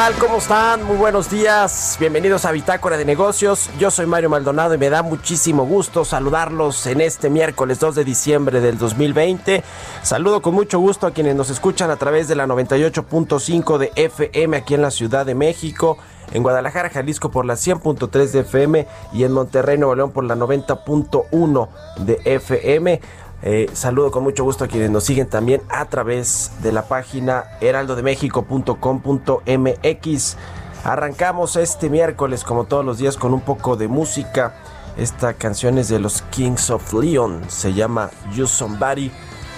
[0.00, 0.14] Tal?
[0.14, 0.82] ¿Cómo están?
[0.84, 1.98] Muy buenos días.
[2.00, 3.68] Bienvenidos a Bitácora de Negocios.
[3.78, 8.04] Yo soy Mario Maldonado y me da muchísimo gusto saludarlos en este miércoles 2 de
[8.04, 9.62] diciembre del 2020.
[10.02, 14.56] Saludo con mucho gusto a quienes nos escuchan a través de la 98.5 de FM
[14.56, 15.98] aquí en la Ciudad de México
[16.32, 20.36] en Guadalajara, Jalisco por la 100.3 de FM y en Monterrey, Nuevo León por la
[20.36, 23.00] 90.1 de FM.
[23.42, 27.44] Eh, saludo con mucho gusto a quienes nos siguen también a través de la página
[27.60, 30.36] heraldodemexico.com.mx.
[30.84, 34.54] Arrancamos este miércoles, como todos los días, con un poco de música.
[34.96, 39.10] Esta canción es de los Kings of Leon, se llama You Somebody.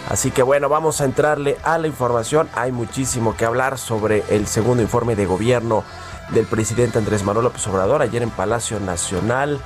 [0.09, 2.49] Así que bueno, vamos a entrarle a la información.
[2.55, 5.85] Hay muchísimo que hablar sobre el segundo informe de gobierno
[6.33, 9.61] del presidente Andrés Manuel López Obrador ayer en Palacio Nacional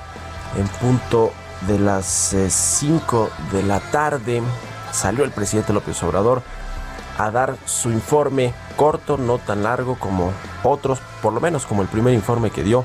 [0.56, 4.42] en punto de las 5 eh, de la tarde
[4.92, 6.42] salió el presidente López Obrador
[7.18, 11.88] a dar su informe corto, no tan largo como otros, por lo menos como el
[11.88, 12.84] primer informe que dio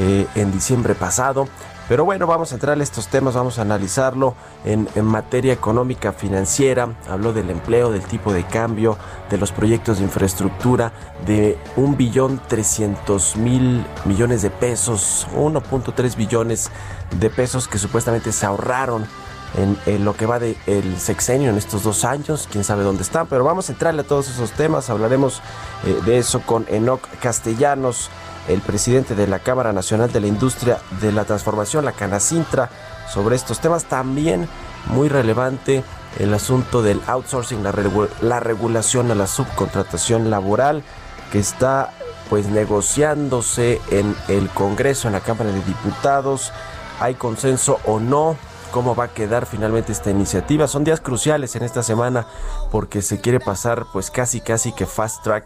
[0.00, 1.48] eh, en diciembre pasado.
[1.88, 4.34] Pero bueno, vamos a entrar a estos temas, vamos a analizarlo
[4.64, 6.88] en, materia económica financiera.
[7.08, 8.96] Habló del empleo, del tipo de cambio,
[9.30, 10.92] de los proyectos de infraestructura,
[11.26, 16.70] de un billón trescientos mil millones de pesos, 1.3 billones
[17.18, 19.06] de pesos que supuestamente se ahorraron
[19.54, 23.44] en, lo que va del sexenio en estos dos años, quién sabe dónde están, pero
[23.44, 25.42] vamos a entrarle a todos esos temas, hablaremos
[25.84, 28.10] eh, de eso con Enoc Castellanos,
[28.48, 32.70] el presidente de la Cámara Nacional de la Industria de la Transformación, la Canacintra,
[33.12, 33.84] sobre estos temas.
[33.84, 34.48] También
[34.86, 35.84] muy relevante
[36.18, 37.72] el asunto del outsourcing, la,
[38.20, 40.82] la regulación a la subcontratación laboral
[41.30, 41.92] que está
[42.28, 46.52] pues negociándose en el Congreso, en la Cámara de Diputados.
[47.00, 48.36] ¿Hay consenso o no?
[48.72, 50.66] Cómo va a quedar finalmente esta iniciativa.
[50.66, 52.26] Son días cruciales en esta semana
[52.72, 55.44] porque se quiere pasar pues casi casi que fast track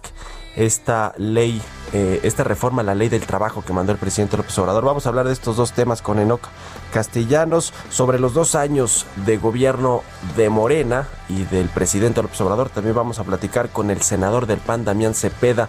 [0.57, 1.61] esta ley,
[1.93, 4.85] eh, esta reforma a la ley del trabajo que mandó el presidente López Obrador.
[4.85, 6.49] Vamos a hablar de estos dos temas con Enoc
[6.95, 10.03] Castellanos sobre los dos años de gobierno
[10.37, 12.71] de Morena y del presidente López Obrador.
[12.71, 15.69] También vamos a platicar con el senador del PAN, Damián Cepeda,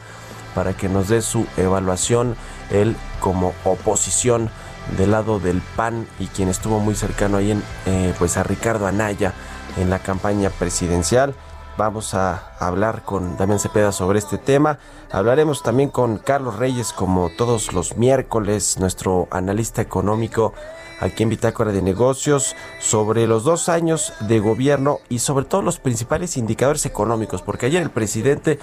[0.55, 2.35] para que nos dé su evaluación,
[2.71, 4.49] él como oposición
[4.95, 8.87] del lado del PAN y quien estuvo muy cercano ahí en, eh, pues a Ricardo
[8.87, 9.33] Anaya
[9.77, 11.35] en la campaña presidencial.
[11.77, 14.79] Vamos a hablar con Damián Cepeda sobre este tema.
[15.11, 20.53] Hablaremos también con Carlos Reyes, como todos los miércoles, nuestro analista económico
[20.99, 25.77] aquí en Bitácora de Negocios, sobre los dos años de gobierno y sobre todo los
[25.77, 28.57] principales indicadores económicos, porque ayer el presidente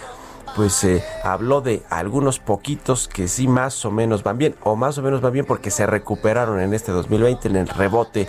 [0.55, 4.99] pues eh, habló de algunos poquitos que sí más o menos van bien, o más
[4.99, 8.29] o menos van bien porque se recuperaron en este 2020 en el rebote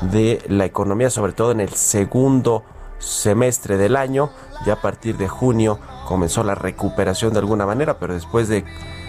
[0.00, 2.64] de la economía, sobre todo en el segundo
[2.98, 4.30] semestre del año.
[4.66, 8.64] Ya a partir de junio comenzó la recuperación de alguna manera, pero después de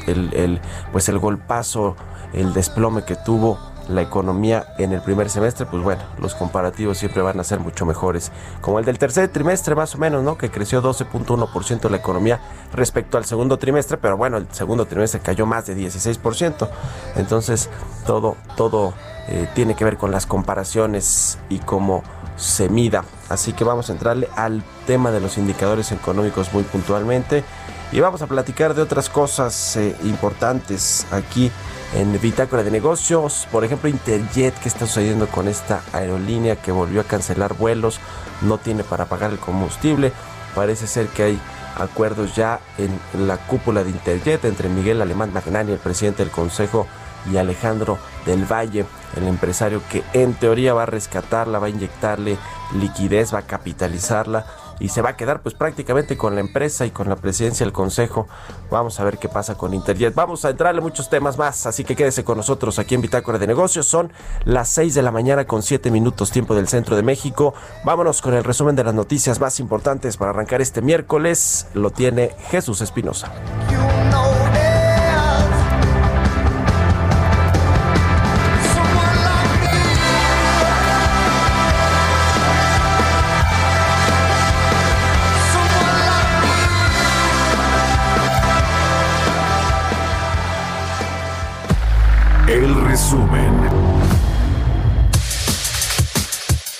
[0.07, 1.95] el, pues el golpazo,
[2.33, 7.21] el desplome que tuvo la economía en el primer semestre, pues bueno, los comparativos siempre
[7.21, 8.31] van a ser mucho mejores.
[8.61, 10.37] Como el del tercer trimestre, más o menos, ¿no?
[10.37, 12.39] Que creció 12.1% la economía
[12.73, 16.69] respecto al segundo trimestre, pero bueno, el segundo trimestre cayó más de 16%.
[17.15, 17.69] Entonces,
[18.05, 18.93] todo, todo
[19.27, 22.03] eh, tiene que ver con las comparaciones y cómo
[22.37, 23.03] se mida.
[23.29, 27.43] Así que vamos a entrarle al tema de los indicadores económicos muy puntualmente.
[27.91, 31.51] Y vamos a platicar de otras cosas eh, importantes aquí
[31.93, 33.47] en Bitácora de Negocios.
[33.51, 37.99] Por ejemplo, Interjet, ¿qué está sucediendo con esta aerolínea que volvió a cancelar vuelos?
[38.41, 40.11] No tiene para pagar el combustible.
[40.55, 41.39] Parece ser que hay
[41.77, 46.87] acuerdos ya en la cúpula de Interjet entre Miguel Alemán Magnani, el presidente del Consejo,
[47.31, 48.85] y Alejandro del Valle,
[49.15, 52.37] el empresario que en teoría va a rescatarla, va a inyectarle
[52.79, 54.45] liquidez, va a capitalizarla
[54.79, 57.73] y se va a quedar pues prácticamente con la empresa y con la presidencia del
[57.73, 58.27] consejo.
[58.69, 60.13] Vamos a ver qué pasa con Interjet.
[60.13, 63.47] Vamos a entrarle muchos temas más, así que quédese con nosotros aquí en Bitácora de
[63.47, 63.87] Negocios.
[63.87, 64.11] Son
[64.43, 67.53] las 6 de la mañana con 7 minutos tiempo del centro de México.
[67.83, 71.67] Vámonos con el resumen de las noticias más importantes para arrancar este miércoles.
[71.73, 73.31] Lo tiene Jesús Espinosa.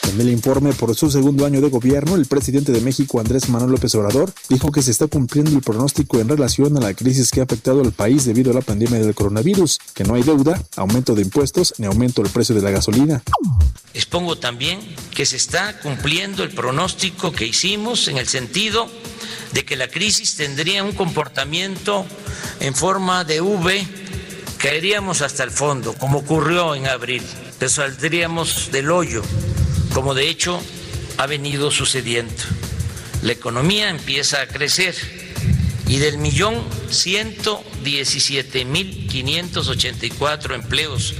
[0.10, 3.74] En el informe por su segundo año de gobierno, el presidente de México, Andrés Manuel
[3.74, 7.42] López Obrador, dijo que se está cumpliendo el pronóstico en relación a la crisis que
[7.42, 11.14] ha afectado al país debido a la pandemia del coronavirus, que no hay deuda, aumento
[11.14, 13.22] de impuestos ni aumento del precio de la gasolina.
[13.94, 14.80] Expongo también
[15.14, 18.90] que se está cumpliendo el pronóstico que hicimos en el sentido
[19.54, 22.06] de que la crisis tendría un comportamiento
[22.62, 24.05] en forma de V,
[24.58, 27.24] caeríamos hasta el fondo, como ocurrió en abril,
[27.60, 29.22] pero saldríamos del hoyo
[29.96, 30.62] como de hecho
[31.18, 32.44] ha venido sucediendo.
[33.22, 34.94] La economía empieza a crecer
[35.88, 41.14] y del millón ciento diecisiete mil quinientos ochenta y cuatro empleos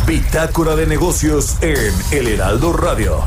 [0.06, 3.19] Bitácora de negocios en El Heraldo Radio.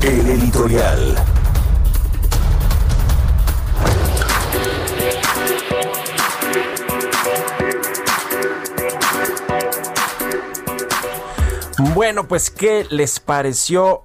[0.00, 1.16] El editorial.
[11.94, 14.02] Bueno, pues ¿qué les pareció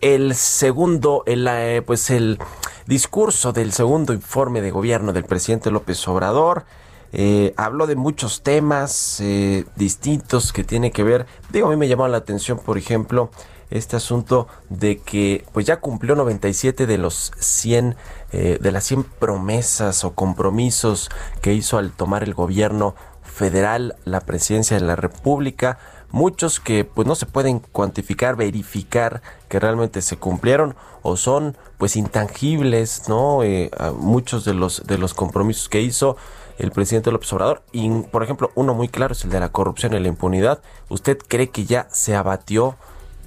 [0.00, 2.38] el segundo, el, eh, pues el
[2.86, 6.64] discurso del segundo informe de gobierno del presidente López Obrador?
[7.12, 11.26] Eh, habló de muchos temas eh, distintos que tiene que ver.
[11.50, 13.30] Digo, a mí me llamó la atención, por ejemplo,
[13.70, 17.96] este asunto de que pues ya cumplió 97 de los 100
[18.32, 21.08] de las 100 promesas o compromisos
[21.40, 25.78] que hizo al tomar el gobierno federal la presidencia de la República
[26.10, 31.96] muchos que pues no se pueden cuantificar, verificar que realmente se cumplieron o son pues
[31.96, 33.42] intangibles, ¿no?
[33.42, 36.16] Eh, muchos de los de los compromisos que hizo
[36.58, 39.94] el presidente López Obrador y por ejemplo uno muy claro es el de la corrupción
[39.94, 40.60] y la impunidad.
[40.88, 42.76] ¿Usted cree que ya se abatió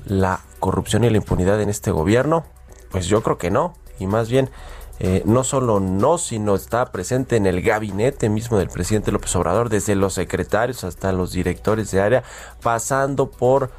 [0.05, 2.45] la corrupción y la impunidad en este gobierno?
[2.91, 4.49] Pues yo creo que no y más bien
[4.99, 9.69] eh, no solo no, sino está presente en el gabinete mismo del presidente López Obrador,
[9.69, 12.23] desde los secretarios hasta los directores de área,
[12.61, 13.71] pasando por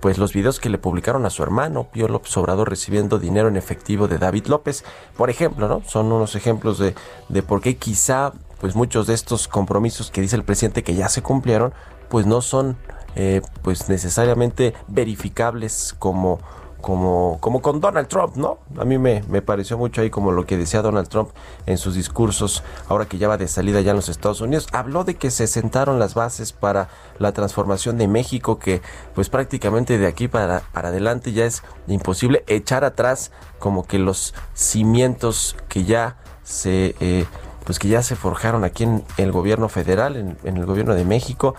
[0.00, 3.56] pues los videos que le publicaron a su hermano Pío López Obrador recibiendo dinero en
[3.56, 4.84] efectivo de David López,
[5.16, 5.82] por ejemplo, ¿no?
[5.86, 6.94] Son unos ejemplos de,
[7.28, 11.08] de por qué quizá pues muchos de estos compromisos que dice el presidente que ya
[11.08, 11.72] se cumplieron,
[12.08, 12.76] pues no son
[13.14, 16.38] eh, pues necesariamente verificables como
[16.80, 18.58] como, como con Donald Trump, ¿no?
[18.78, 21.30] A mí me, me, pareció mucho ahí como lo que decía Donald Trump
[21.66, 24.66] en sus discursos, ahora que ya va de salida ya en los Estados Unidos.
[24.72, 28.82] Habló de que se sentaron las bases para la transformación de México, que
[29.14, 34.34] pues prácticamente de aquí para, para adelante ya es imposible echar atrás como que los
[34.54, 36.94] cimientos que ya se...
[37.00, 37.26] Eh,
[37.66, 41.56] pues que ya se forjaron aquí en el gobierno federal, en, el gobierno de México.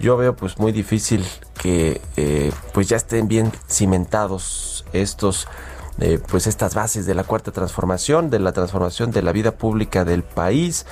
[0.00, 1.26] Yo veo pues muy difícil
[1.60, 5.46] que eh, pues ya estén bien cimentados estos
[6.00, 10.06] eh, pues estas bases de la cuarta transformación, de la transformación de la vida pública
[10.06, 10.86] del país.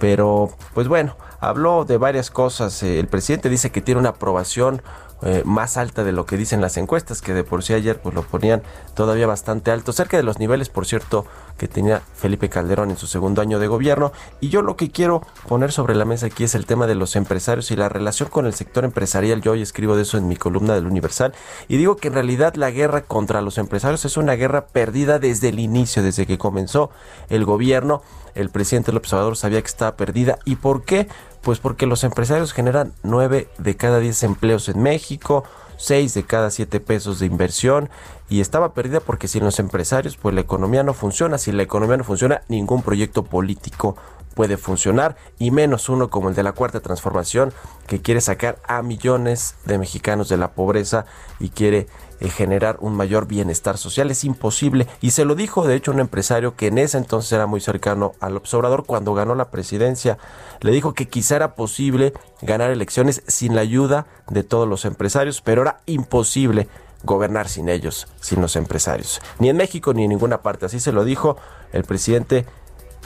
[0.00, 2.82] Pero pues bueno, habló de varias cosas.
[2.82, 4.82] El presidente dice que tiene una aprobación
[5.24, 8.14] eh, más alta de lo que dicen las encuestas, que de por sí ayer pues
[8.14, 8.62] lo ponían
[8.94, 11.24] todavía bastante alto, cerca de los niveles, por cierto,
[11.56, 14.12] que tenía Felipe Calderón en su segundo año de gobierno.
[14.40, 17.16] Y yo lo que quiero poner sobre la mesa aquí es el tema de los
[17.16, 19.40] empresarios y la relación con el sector empresarial.
[19.40, 21.32] Yo hoy escribo de eso en mi columna del Universal
[21.68, 25.48] y digo que en realidad la guerra contra los empresarios es una guerra perdida desde
[25.48, 26.90] el inicio, desde que comenzó
[27.30, 28.02] el gobierno.
[28.34, 30.38] El presidente López Obrador sabía que estaba perdida.
[30.44, 31.08] ¿Y por qué?
[31.44, 35.44] Pues porque los empresarios generan 9 de cada 10 empleos en México,
[35.76, 37.90] 6 de cada 7 pesos de inversión
[38.30, 41.98] y estaba perdida porque sin los empresarios pues la economía no funciona, si la economía
[41.98, 43.96] no funciona ningún proyecto político
[44.34, 47.52] puede funcionar y menos uno como el de la cuarta transformación
[47.86, 51.06] que quiere sacar a millones de mexicanos de la pobreza
[51.38, 51.86] y quiere
[52.20, 54.10] eh, generar un mayor bienestar social.
[54.10, 57.46] Es imposible y se lo dijo de hecho un empresario que en ese entonces era
[57.46, 60.18] muy cercano al observador cuando ganó la presidencia.
[60.60, 62.12] Le dijo que quizá era posible
[62.42, 66.68] ganar elecciones sin la ayuda de todos los empresarios, pero era imposible
[67.04, 69.20] gobernar sin ellos, sin los empresarios.
[69.38, 70.66] Ni en México ni en ninguna parte.
[70.66, 71.36] Así se lo dijo
[71.72, 72.46] el presidente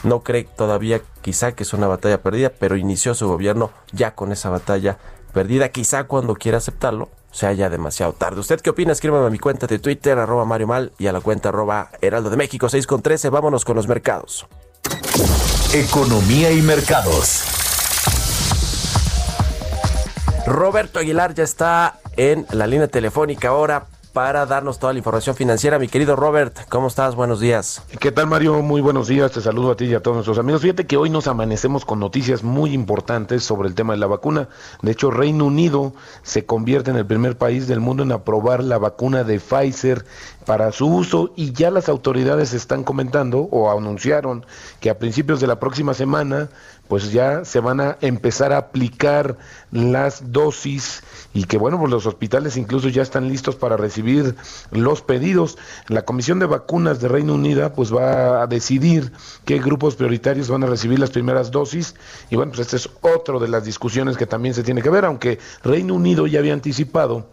[0.03, 4.31] no cree todavía quizá que es una batalla perdida, pero inició su gobierno ya con
[4.31, 4.97] esa batalla
[5.33, 5.69] perdida.
[5.69, 8.39] Quizá cuando quiera aceptarlo sea ya demasiado tarde.
[8.39, 8.91] ¿Usted qué opina?
[8.91, 12.29] Escríbame a mi cuenta de Twitter, arroba Mario Mal, y a la cuenta arroba Heraldo
[12.29, 13.29] de México 6 con 13.
[13.29, 14.47] Vámonos con los mercados.
[15.73, 17.43] Economía y mercados.
[20.47, 23.85] Roberto Aguilar ya está en la línea telefónica ahora
[24.19, 25.79] para darnos toda la información financiera.
[25.79, 27.15] Mi querido Robert, ¿cómo estás?
[27.15, 27.81] Buenos días.
[28.01, 28.61] ¿Qué tal, Mario?
[28.61, 29.31] Muy buenos días.
[29.31, 30.61] Te saludo a ti y a todos nuestros amigos.
[30.61, 34.49] Fíjate que hoy nos amanecemos con noticias muy importantes sobre el tema de la vacuna.
[34.81, 38.77] De hecho, Reino Unido se convierte en el primer país del mundo en aprobar la
[38.77, 40.03] vacuna de Pfizer
[40.45, 44.45] para su uso y ya las autoridades están comentando o anunciaron
[44.79, 46.49] que a principios de la próxima semana
[46.87, 49.37] pues ya se van a empezar a aplicar
[49.71, 51.03] las dosis
[51.35, 54.35] y que bueno, pues los hospitales incluso ya están listos para recibir
[54.71, 55.59] los pedidos.
[55.87, 59.11] La Comisión de Vacunas de Reino Unido pues va a decidir
[59.45, 61.93] qué grupos prioritarios van a recibir las primeras dosis
[62.31, 65.05] y bueno, pues esta es otra de las discusiones que también se tiene que ver,
[65.05, 67.27] aunque Reino Unido ya había anticipado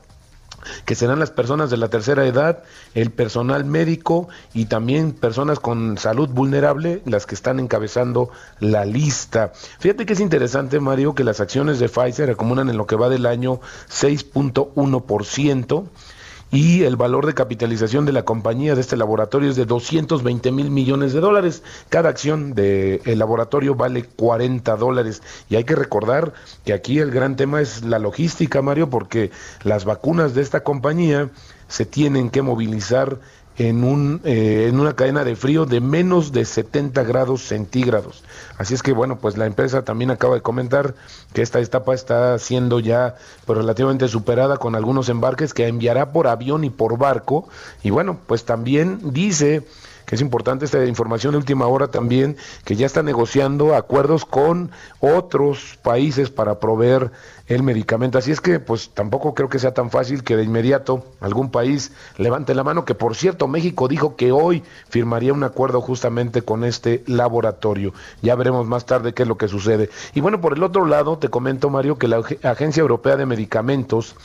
[0.84, 2.62] que serán las personas de la tercera edad,
[2.94, 8.30] el personal médico y también personas con salud vulnerable las que están encabezando
[8.60, 9.52] la lista.
[9.78, 13.08] Fíjate que es interesante, Mario, que las acciones de Pfizer acumulan en lo que va
[13.08, 15.84] del año 6.1%
[16.50, 20.70] y el valor de capitalización de la compañía de este laboratorio es de 220 mil
[20.70, 21.62] millones de dólares.
[21.88, 25.22] Cada acción del laboratorio vale 40 dólares.
[25.48, 26.34] Y hay que recordar
[26.64, 29.32] que aquí el gran tema es la logística, Mario, porque
[29.64, 31.30] las vacunas de esta compañía
[31.66, 33.18] se tienen que movilizar
[33.58, 38.22] en, un, eh, en una cadena de frío de menos de 70 grados centígrados.
[38.58, 40.94] Así es que bueno, pues la empresa también acaba de comentar
[41.32, 46.26] que esta etapa está siendo ya pues, relativamente superada con algunos embarques que enviará por
[46.26, 47.48] avión y por barco.
[47.82, 49.66] Y bueno, pues también dice
[50.06, 54.70] que es importante esta información de última hora también, que ya está negociando acuerdos con
[55.00, 57.10] otros países para proveer
[57.48, 58.18] el medicamento.
[58.18, 61.92] Así es que, pues tampoco creo que sea tan fácil que de inmediato algún país
[62.16, 66.64] levante la mano, que por cierto México dijo que hoy firmaría un acuerdo justamente con
[66.64, 67.92] este laboratorio.
[68.22, 69.90] Ya veremos más tarde qué es lo que sucede.
[70.14, 74.16] Y bueno, por el otro lado, te comento, Mario, que la Agencia Europea de Medicamentos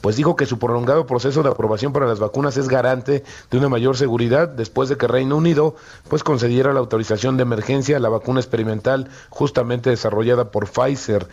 [0.00, 3.68] pues dijo que su prolongado proceso de aprobación para las vacunas es garante de una
[3.68, 5.76] mayor seguridad después de que Reino Unido
[6.08, 11.28] pues concediera la autorización de emergencia a la vacuna experimental justamente desarrollada por Pfizer.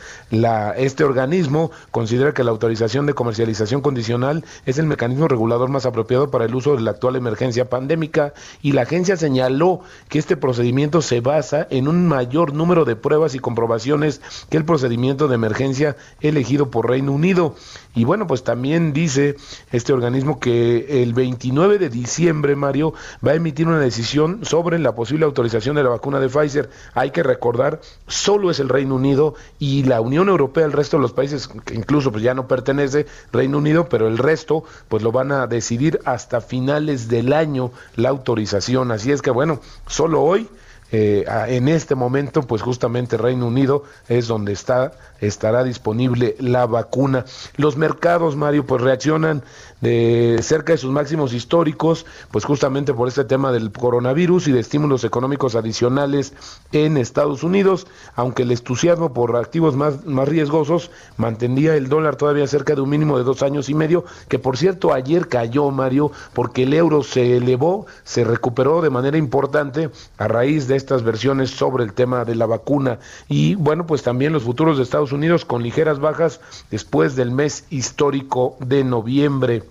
[0.78, 6.32] Este organismo considera que la autorización de comercialización condicional es el mecanismo regulador más apropiado
[6.32, 11.02] para el uso de la actual emergencia pandémica y la agencia señaló que este procedimiento
[11.02, 15.96] se basa en un mayor número de pruebas y comprobaciones que el procedimiento de emergencia
[16.22, 17.56] elegido por Reino Unido.
[17.96, 19.36] Y bueno, pues también dice
[19.72, 24.96] este organismo que el 29 de diciembre, Mario, va a emitir una decisión sobre la
[24.96, 26.68] posible autorización de la vacuna de Pfizer.
[26.96, 31.04] Hay que recordar, solo es el Reino Unido y la Unión Europea, el resto de
[31.04, 35.12] los países, que incluso pues ya no pertenece Reino Unido, pero el resto pues lo
[35.12, 38.92] van a decidir hasta finales del año la autorización.
[38.92, 40.50] Así es que bueno, solo hoy
[40.92, 47.26] eh, en este momento, pues justamente Reino Unido es donde está, estará disponible la vacuna.
[47.58, 49.44] Los mercados, Mario, pues reaccionan
[49.82, 54.60] de cerca de sus máximos históricos, pues justamente por este tema del coronavirus y de
[54.60, 56.34] estímulos económicos adicionales
[56.72, 62.48] en Estados Unidos, aunque el entusiasmo por activos más, más riesgosos mantendría el dólar todavía
[62.48, 66.12] cerca de un mínimo de dos años y medio, que por cierto ayer cayó, Mario,
[66.34, 71.52] porque el euro se elevó, se recuperó de manera importante a raíz de estas versiones
[71.52, 73.00] sobre el tema de la vacuna.
[73.28, 76.40] Y bueno, pues también los futuros de Estados Unidos con ligeras bajas
[76.72, 79.64] después del mes histórico de noviembre.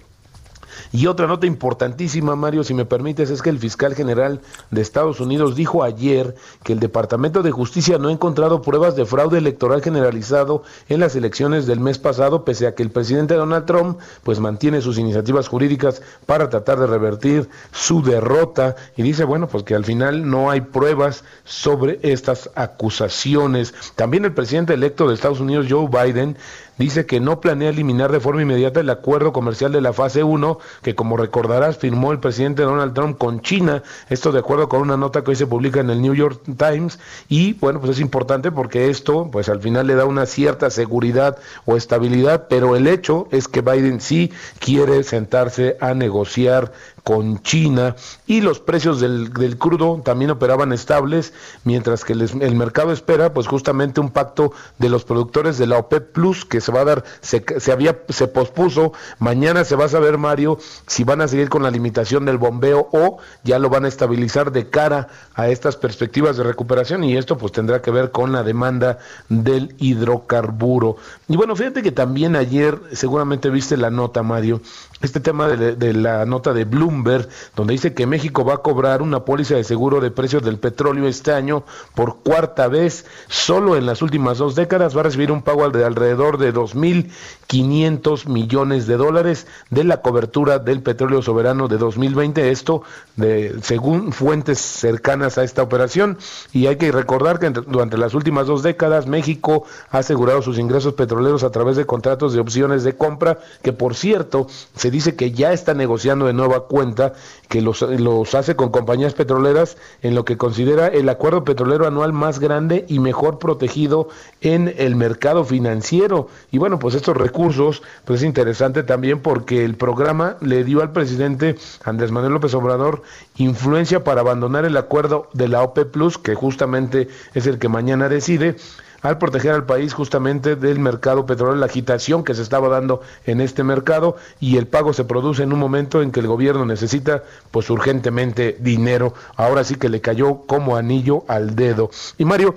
[0.93, 5.21] Y otra nota importantísima, Mario, si me permites, es que el fiscal general de Estados
[5.21, 9.83] Unidos dijo ayer que el Departamento de Justicia no ha encontrado pruebas de fraude electoral
[9.83, 14.41] generalizado en las elecciones del mes pasado, pese a que el presidente Donald Trump pues
[14.41, 19.75] mantiene sus iniciativas jurídicas para tratar de revertir su derrota y dice, bueno, pues que
[19.75, 23.75] al final no hay pruebas sobre estas acusaciones.
[23.95, 26.37] También el presidente electo de Estados Unidos, Joe Biden,
[26.79, 30.59] dice que no planea eliminar de forma inmediata el acuerdo comercial de la fase 1
[30.83, 34.97] que como recordarás firmó el presidente Donald Trump con China, esto de acuerdo con una
[34.97, 36.99] nota que hoy se publica en el New York Times.
[37.29, 41.39] Y bueno, pues es importante porque esto pues al final le da una cierta seguridad
[41.65, 46.73] o estabilidad, pero el hecho es que Biden sí quiere sentarse a negociar
[47.09, 47.97] con China
[48.27, 51.33] y los precios del, crudo también operaban estables,
[51.65, 56.13] mientras que el mercado espera pues justamente un pacto de los productores de la OPEP
[56.13, 59.89] Plus que se va a dar, se, se, había, se pospuso, mañana se va a
[59.89, 63.87] saber Mario si van a seguir con la limitación del bombeo o ya lo van
[63.87, 68.11] a estabilizar de cara a estas perspectivas de recuperación y esto pues tendrá que ver
[68.11, 68.99] con la demanda
[69.31, 70.97] del hidrocarburo.
[71.27, 74.61] Y bueno, fíjate que también ayer seguramente viste la nota Mario,
[75.01, 79.25] este tema de, la nota de Bloomberg, donde dice que México va a cobrar una
[79.25, 81.65] póliza de seguro de precios del petróleo este año
[81.95, 83.07] por cuarta vez.
[83.29, 88.27] Solo en las últimas dos décadas va a recibir un pago de alrededor de 2.500
[88.27, 92.51] millones de dólares de la cobertura del petróleo soberano de 2020.
[92.51, 92.83] Esto
[93.17, 96.19] de, según fuentes cercanas a esta operación.
[96.53, 100.95] Y hay que recordar que durante las últimas dos décadas México ha asegurado sus ingresos
[100.95, 105.33] petroleros a través de contratos de opciones de compra, que por cierto se dice que
[105.33, 107.13] ya está negociando de nueva cuenta,
[107.49, 112.13] que los, los hace con compañías petroleras en lo que considera el acuerdo petrolero anual
[112.13, 114.09] más grande y mejor protegido
[114.41, 116.29] en el mercado financiero.
[116.51, 120.93] Y bueno, pues estos recursos, pues es interesante también porque el programa le dio al
[120.93, 123.03] presidente Andrés Manuel López Obrador
[123.37, 128.09] influencia para abandonar el acuerdo de la OPE Plus, que justamente es el que mañana
[128.09, 128.57] decide
[129.03, 133.41] al proteger al país justamente del mercado petrolero, la agitación que se estaba dando en
[133.41, 137.23] este mercado y el pago se produce en un momento en que el gobierno necesita
[137.51, 139.15] pues urgentemente dinero.
[139.37, 141.91] Ahora sí que le cayó como anillo al dedo.
[142.19, 142.55] Y Mario,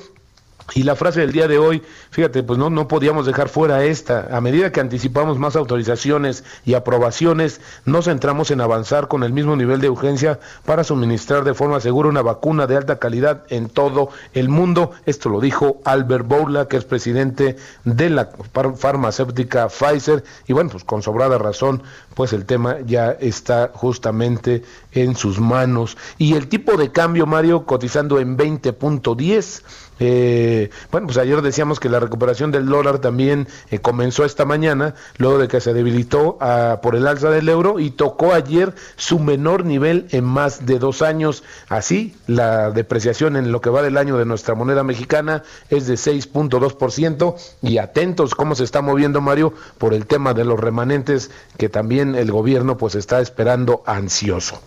[0.73, 1.81] y la frase del día de hoy,
[2.11, 4.35] fíjate, pues no, no podíamos dejar fuera esta.
[4.35, 9.55] A medida que anticipamos más autorizaciones y aprobaciones, nos centramos en avanzar con el mismo
[9.55, 14.09] nivel de urgencia para suministrar de forma segura una vacuna de alta calidad en todo
[14.33, 14.91] el mundo.
[15.05, 18.29] Esto lo dijo Albert Bourla, que es presidente de la
[18.77, 20.23] farmacéutica Pfizer.
[20.47, 21.83] Y bueno, pues con sobrada razón,
[22.15, 25.97] pues el tema ya está justamente en sus manos.
[26.17, 29.63] Y el tipo de cambio, Mario, cotizando en 20.10
[30.03, 34.95] eh, bueno, pues ayer decíamos que la recuperación del dólar también eh, comenzó esta mañana,
[35.17, 39.19] luego de que se debilitó ah, por el alza del euro y tocó ayer su
[39.19, 41.43] menor nivel en más de dos años.
[41.69, 45.93] Así, la depreciación en lo que va del año de nuestra moneda mexicana es de
[45.93, 51.69] 6.2% y atentos cómo se está moviendo Mario por el tema de los remanentes que
[51.69, 54.59] también el gobierno pues está esperando ansioso.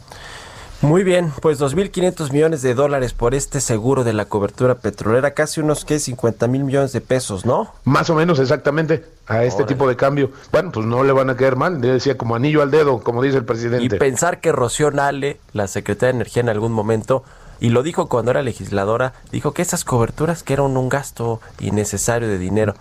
[0.82, 5.60] Muy bien, pues 2.500 millones de dólares por este seguro de la cobertura petrolera, casi
[5.60, 7.72] unos que 50 mil millones de pesos, ¿no?
[7.84, 10.30] Más o menos, exactamente, a este tipo de cambio.
[10.52, 13.22] Bueno, pues no le van a caer mal, le decía como anillo al dedo, como
[13.22, 13.96] dice el presidente.
[13.96, 17.24] Y pensar que Rocío Nale, la secretaria de Energía en algún momento,
[17.60, 22.28] y lo dijo cuando era legisladora, dijo que esas coberturas que eran un gasto innecesario
[22.28, 22.74] de dinero.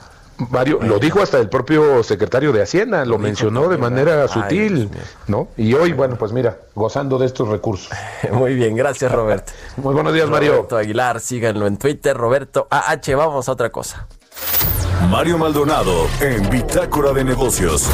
[0.50, 4.90] Mario, lo dijo hasta el propio secretario de Hacienda, lo, mencionó de manera sutil,
[5.28, 5.50] ¿no?
[5.58, 7.90] Y hoy, bueno, pues mira, gozando de estos recursos.
[8.32, 9.52] Muy bien, gracias Roberto.
[9.78, 10.54] Muy buenos días, Mario.
[10.54, 14.08] Roberto Aguilar, síganlo en Twitter, Roberto AH, vamos a otra cosa.
[15.10, 17.88] Mario Maldonado en Bitácora de Negocios.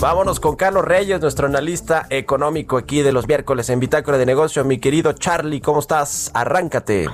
[0.00, 4.66] Vámonos con Carlos Reyes, nuestro analista económico aquí de los miércoles en Bitácora de Negocios.
[4.66, 6.30] Mi querido Charlie, ¿cómo estás?
[6.34, 7.08] Arráncate.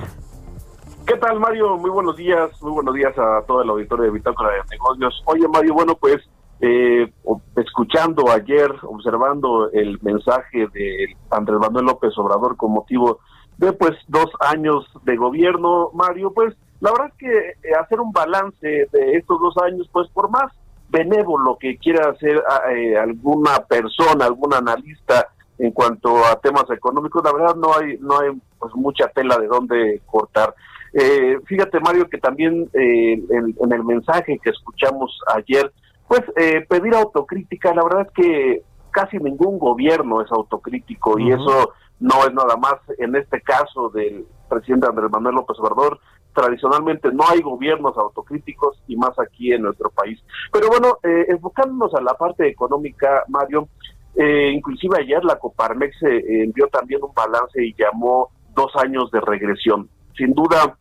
[1.05, 1.77] ¿Qué tal, Mario?
[1.77, 5.23] Muy buenos días, muy buenos días a todo el auditorio de Bitácora de Negocios.
[5.25, 6.17] Oye, Mario, bueno, pues
[6.61, 7.11] eh,
[7.55, 13.19] escuchando ayer, observando el mensaje de Andrés Manuel López Obrador con motivo
[13.57, 18.11] de pues dos años de gobierno, Mario, pues la verdad es que eh, hacer un
[18.11, 20.51] balance de estos dos años, pues por más
[20.89, 22.43] benévolo que quiera hacer
[22.75, 28.19] eh, alguna persona, algún analista en cuanto a temas económicos, la verdad no hay no
[28.19, 30.53] hay pues mucha tela de dónde cortar.
[30.93, 35.71] Eh, fíjate Mario que también en, en, el mensaje que escuchamos ayer,
[36.07, 36.21] pues
[36.67, 42.33] pedir autocrítica, la verdad es que casi ningún gobierno es autocrítico y eso no es
[42.33, 45.99] nada más en este caso del presidente Andrés Manuel López Obrador.
[46.33, 50.19] Tradicionalmente no hay gobiernos autocríticos y más aquí en nuestro país.
[50.51, 53.67] Pero bueno, eh, enfocándonos a la parte económica, Mario,
[54.15, 59.21] eh, inclusive ayer la Coparmex eh, envió también un balance y llamó dos años de
[59.21, 59.89] regresión.
[60.15, 60.77] Sin duda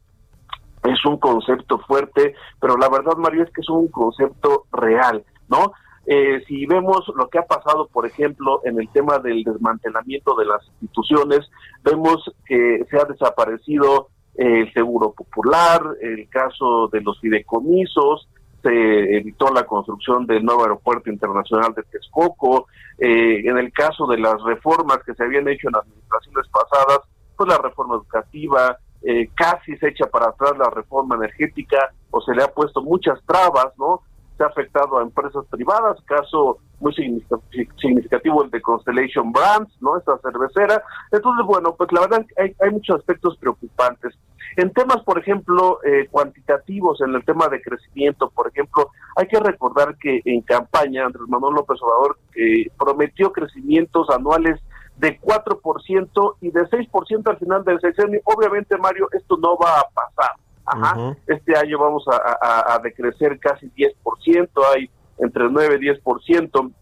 [0.85, 5.73] es un concepto fuerte, pero la verdad, Mario, es que es un concepto real, ¿no?
[6.07, 10.47] Eh, si vemos lo que ha pasado, por ejemplo, en el tema del desmantelamiento de
[10.47, 11.49] las instituciones,
[11.85, 18.29] vemos que se ha desaparecido el Seguro Popular, el caso de los fideicomisos,
[18.63, 22.67] se evitó la construcción del nuevo aeropuerto internacional de Texcoco,
[22.99, 27.01] eh, en el caso de las reformas que se habían hecho en administraciones pasadas,
[27.37, 32.35] pues la reforma educativa, eh, casi se echa para atrás la reforma energética o se
[32.35, 34.03] le ha puesto muchas trabas, ¿no?
[34.45, 39.99] ha afectado a empresas privadas, caso muy significativo el de Constellation Brands, ¿no?
[39.99, 40.83] Esta cervecera.
[41.13, 44.15] Entonces, bueno, pues la verdad hay, hay muchos aspectos preocupantes.
[44.57, 49.39] En temas, por ejemplo, eh, cuantitativos, en el tema de crecimiento, por ejemplo, hay que
[49.39, 54.59] recordar que en campaña Andrés Manuel López Obrador eh, prometió crecimientos anuales
[55.01, 58.21] de 4% y de 6% al final del sexenio.
[58.25, 60.31] Obviamente, Mario, esto no va a pasar.
[60.67, 61.17] Ajá.
[61.27, 66.73] Este año vamos a, a, decrecer casi 10%, hay entre 9 y 10%.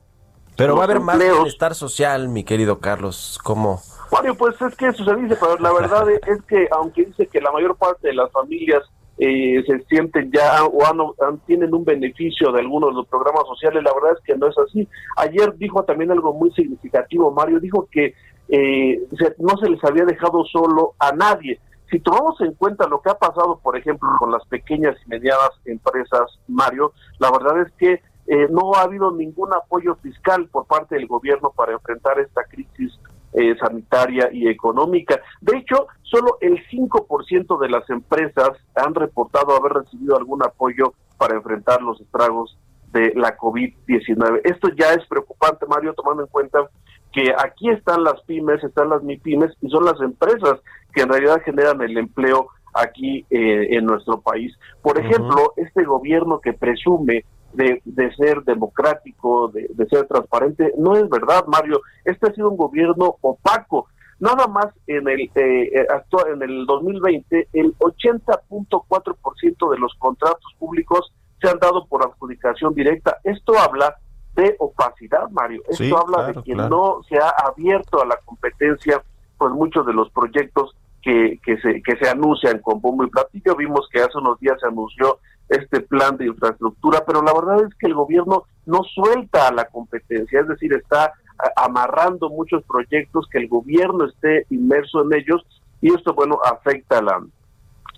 [0.57, 3.81] Pero va a haber más bienestar social, mi querido Carlos, ¿cómo?
[4.11, 7.41] Mario, pues es que eso se dice, pero la verdad es que aunque dice que
[7.41, 8.83] la mayor parte de las familias
[9.19, 13.83] eh, se sienten ya o han, tienen un beneficio de algunos de los programas sociales,
[13.83, 14.89] la verdad es que no es así.
[15.17, 18.15] Ayer dijo también algo muy significativo, Mario, dijo que
[18.49, 19.03] eh,
[19.39, 21.59] no se les había dejado solo a nadie.
[21.91, 25.51] Si tomamos en cuenta lo que ha pasado, por ejemplo, con las pequeñas y medianas
[25.65, 30.97] empresas, Mario, la verdad es que eh, no ha habido ningún apoyo fiscal por parte
[30.97, 32.99] del gobierno para enfrentar esta crisis
[33.33, 35.21] eh, sanitaria y económica.
[35.41, 41.35] De hecho, solo el 5% de las empresas han reportado haber recibido algún apoyo para
[41.35, 42.57] enfrentar los estragos
[42.93, 44.41] de la COVID-19.
[44.45, 46.69] Esto ya es preocupante, Mario, tomando en cuenta
[47.13, 50.61] que aquí están las pymes, están las MIPYMES y son las empresas
[50.95, 54.57] que en realidad generan el empleo aquí eh, en nuestro país.
[54.83, 61.09] Por ejemplo, este gobierno que presume de, de ser democrático, de, ser transparente, no es
[61.09, 61.81] verdad, Mario.
[62.05, 63.89] Este ha sido un gobierno opaco.
[64.21, 71.13] Nada más en el eh, actual, en el 2020, el 80.4% de los contratos públicos
[71.41, 73.19] se han dado por adjudicación directa.
[73.23, 73.97] Esto habla
[74.35, 75.63] de opacidad, Mario.
[75.69, 79.03] Esto habla de que no se ha abierto a la competencia,
[79.37, 83.55] pues muchos de los proyectos que, que, se, que se anuncian con bombo y platillo.
[83.57, 87.75] Vimos que hace unos días se anunció este plan de infraestructura, pero la verdad es
[87.77, 91.13] que el gobierno no suelta a la competencia, es decir, está
[91.57, 95.45] amarrando muchos proyectos que el gobierno esté inmerso en ellos
[95.81, 97.23] y esto, bueno, afecta la,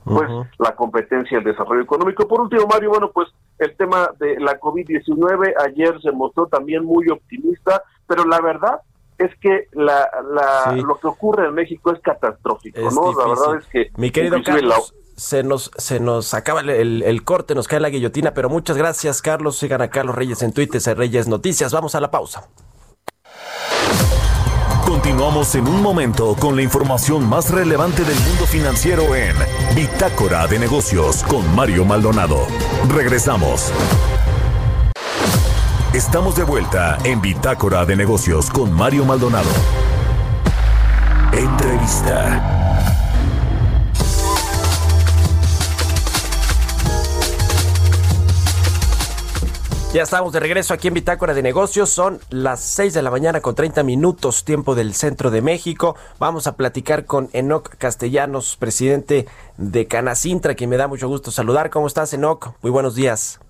[0.04, 2.28] pues la competencia el desarrollo económico.
[2.28, 7.08] Por último, Mario, bueno, pues el tema de la COVID-19 ayer se mostró también muy
[7.08, 8.80] optimista, pero la verdad
[9.18, 13.12] es que la, la lo que ocurre en México es catastrófico, ¿no?
[13.12, 17.54] La verdad es que mi querido Carlos, se nos se nos acaba el, el, corte,
[17.54, 19.58] nos cae la guillotina, pero muchas gracias, Carlos.
[19.58, 21.74] Sigan a Carlos Reyes en Twitter, Reyes Noticias.
[21.74, 22.48] Vamos a la pausa.
[24.86, 29.36] Continuamos en un momento con la información más relevante del mundo financiero en
[29.76, 32.46] Bitácora de Negocios con Mario Maldonado.
[32.88, 33.70] Regresamos.
[35.92, 39.50] Estamos de vuelta en Bitácora de Negocios con Mario Maldonado.
[41.32, 42.69] Entrevista.
[49.92, 51.90] Ya estamos de regreso aquí en Bitácora de Negocios.
[51.90, 55.96] Son las 6 de la mañana con 30 minutos, tiempo del centro de México.
[56.20, 59.26] Vamos a platicar con Enoc Castellanos, presidente
[59.56, 61.70] de Canacintra, quien me da mucho gusto saludar.
[61.70, 62.52] ¿Cómo estás, Enoc?
[62.62, 63.40] Muy buenos días.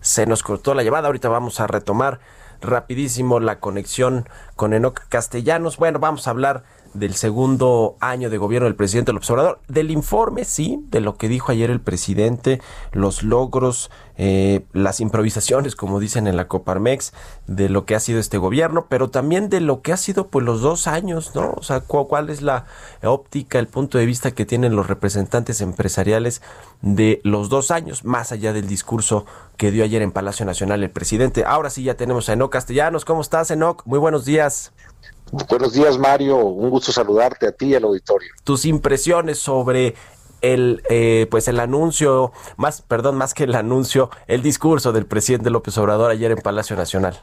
[0.00, 1.08] Se nos cortó la llamada.
[1.08, 2.20] Ahorita vamos a retomar
[2.60, 5.76] rapidísimo la conexión con Enoc Castellanos.
[5.76, 6.62] Bueno, vamos a hablar
[6.94, 9.60] del segundo año de gobierno del presidente López Obrador.
[9.68, 12.60] Del informe, sí, de lo que dijo ayer el presidente,
[12.92, 17.12] los logros, eh, las improvisaciones, como dicen en la Coparmex,
[17.46, 20.44] de lo que ha sido este gobierno, pero también de lo que ha sido pues
[20.44, 21.54] los dos años, ¿no?
[21.56, 22.66] O sea, cuál es la
[23.02, 26.42] óptica, el punto de vista que tienen los representantes empresariales
[26.82, 29.24] de los dos años, más allá del discurso
[29.56, 31.44] que dio ayer en Palacio Nacional el presidente.
[31.46, 33.04] Ahora sí ya tenemos a Enoc Castellanos.
[33.04, 33.84] ¿Cómo estás, Enoc?
[33.86, 34.72] Muy buenos días.
[35.32, 36.36] Buenos días, Mario.
[36.36, 38.28] Un gusto saludarte a ti y al auditorio.
[38.44, 39.94] Tus impresiones sobre
[40.42, 45.50] el eh, pues el anuncio más perdón más que el anuncio el discurso del presidente
[45.50, 47.22] López Obrador ayer en Palacio Nacional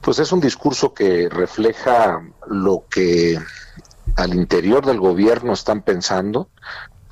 [0.00, 3.38] pues es un discurso que refleja lo que
[4.16, 6.48] al interior del gobierno están pensando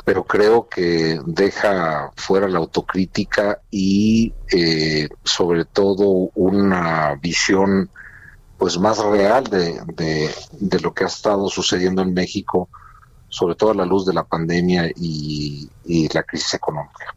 [0.05, 7.89] pero creo que deja fuera la autocrítica y eh, sobre todo una visión
[8.59, 12.69] pues más real de, de, lo que ha estado sucediendo en México,
[13.29, 15.69] sobre todo a la luz de la pandemia y,
[16.13, 17.15] la crisis económica.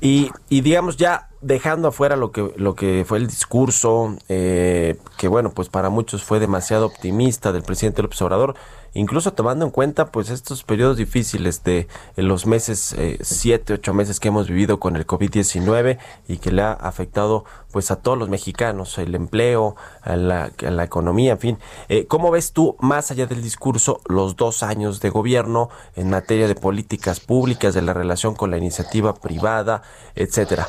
[0.00, 5.26] y, y, digamos ya dejando afuera lo que lo que fue el discurso eh, que
[5.26, 8.56] bueno pues para muchos fue demasiado optimista del presidente López Obrador
[8.94, 14.20] incluso tomando en cuenta pues estos periodos difíciles de los meses, eh, siete, ocho meses
[14.20, 15.98] que hemos vivido con el COVID-19
[16.28, 20.50] y que le ha afectado pues a todos los mexicanos, el empleo, a la,
[20.82, 21.58] economía, en fin.
[21.88, 26.48] Eh, ¿Cómo ves tú, más allá del discurso, los dos años de gobierno en materia
[26.48, 29.82] de políticas públicas, de la relación con la iniciativa privada,
[30.14, 30.68] etcétera?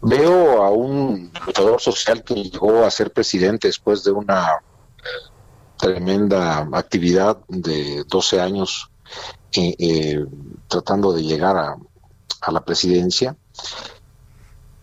[0.00, 4.60] Veo a un luchador social que llegó a ser presidente después de una
[5.78, 8.90] tremenda actividad de 12 años
[9.52, 10.26] eh, eh,
[10.66, 11.76] tratando de llegar a,
[12.50, 13.36] la presidencia,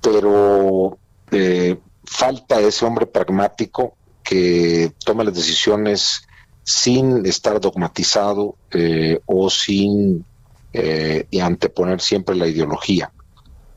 [0.02, 0.98] pero
[1.32, 6.28] eh, falta ese hombre pragmático que toma las decisiones
[6.64, 8.56] sin estar dogmatizado
[9.26, 10.26] o sin
[11.42, 13.12] anteponer siempre la ideología.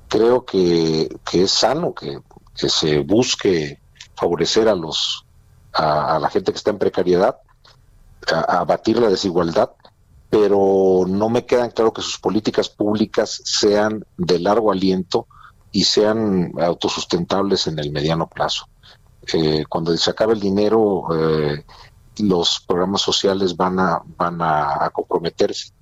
[0.09, 2.19] Creo que, es sano que,
[2.59, 3.79] que se busque
[4.17, 5.25] favorecer a los
[5.73, 7.37] a, la gente que está en precariedad,
[8.33, 9.71] a, abatir la desigualdad,
[10.31, 15.27] pero no me quedan claro que sus políticas públicas sean de largo aliento
[15.73, 18.67] y sean autosustentables en el mediano plazo.
[19.33, 21.65] Eh, cuando se acabe el dinero, eh,
[22.19, 25.73] los programas sociales van a, van a, comprometerse.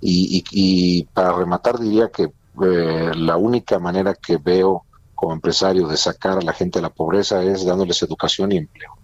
[0.00, 6.38] Y, para rematar diría que eh, la única manera que veo como empresario de sacar
[6.38, 8.95] a la gente de la pobreza es dándoles educación y empleo.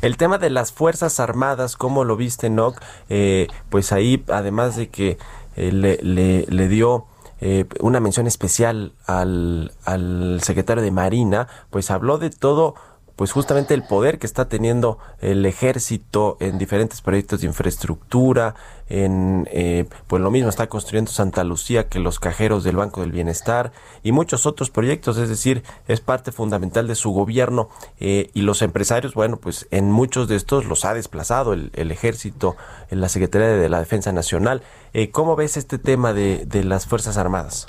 [0.00, 2.80] El tema de las Fuerzas Armadas, ¿cómo lo viste, Nock?
[3.08, 5.18] Eh, pues ahí, además de que
[5.56, 5.98] eh, le,
[6.46, 7.06] le, dio
[7.40, 12.74] eh, una mención especial al, al secretario de Marina, pues habló de todo
[13.22, 18.56] pues justamente el poder que está teniendo el ejército en diferentes proyectos de infraestructura,
[18.88, 23.12] en eh, pues lo mismo está construyendo Santa Lucía que los cajeros del Banco del
[23.12, 23.70] Bienestar
[24.02, 27.68] y muchos otros proyectos, es decir, es parte fundamental de su gobierno
[28.00, 32.56] eh, y los empresarios, bueno, pues en muchos de estos los ha desplazado el, ejército,
[32.90, 34.64] en la Secretaría de la Defensa Nacional.
[34.94, 37.68] Eh, ¿Cómo ves este tema de, de las Fuerzas Armadas?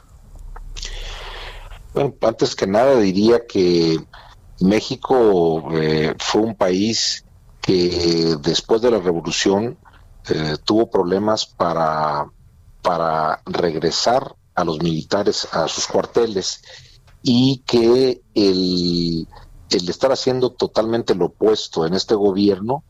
[1.94, 4.00] Bueno, antes que nada diría que
[4.64, 7.26] México eh, fue un país
[7.62, 9.78] que después de la revolución
[10.30, 12.28] eh, tuvo problemas para,
[12.82, 16.62] para regresar a los militares a sus cuarteles
[17.22, 19.28] y que el,
[19.70, 22.86] el estar haciendo totalmente lo opuesto en este gobierno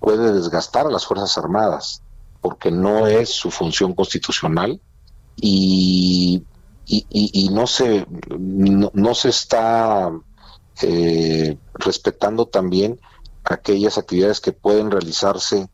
[0.00, 2.02] puede desgastar a las Fuerzas Armadas
[2.40, 4.80] porque no es su función constitucional
[5.36, 6.42] y,
[6.86, 10.12] y, no, se, no se está
[10.82, 13.00] eh, respetando también
[13.44, 15.68] aquellas actividades que pueden realizarse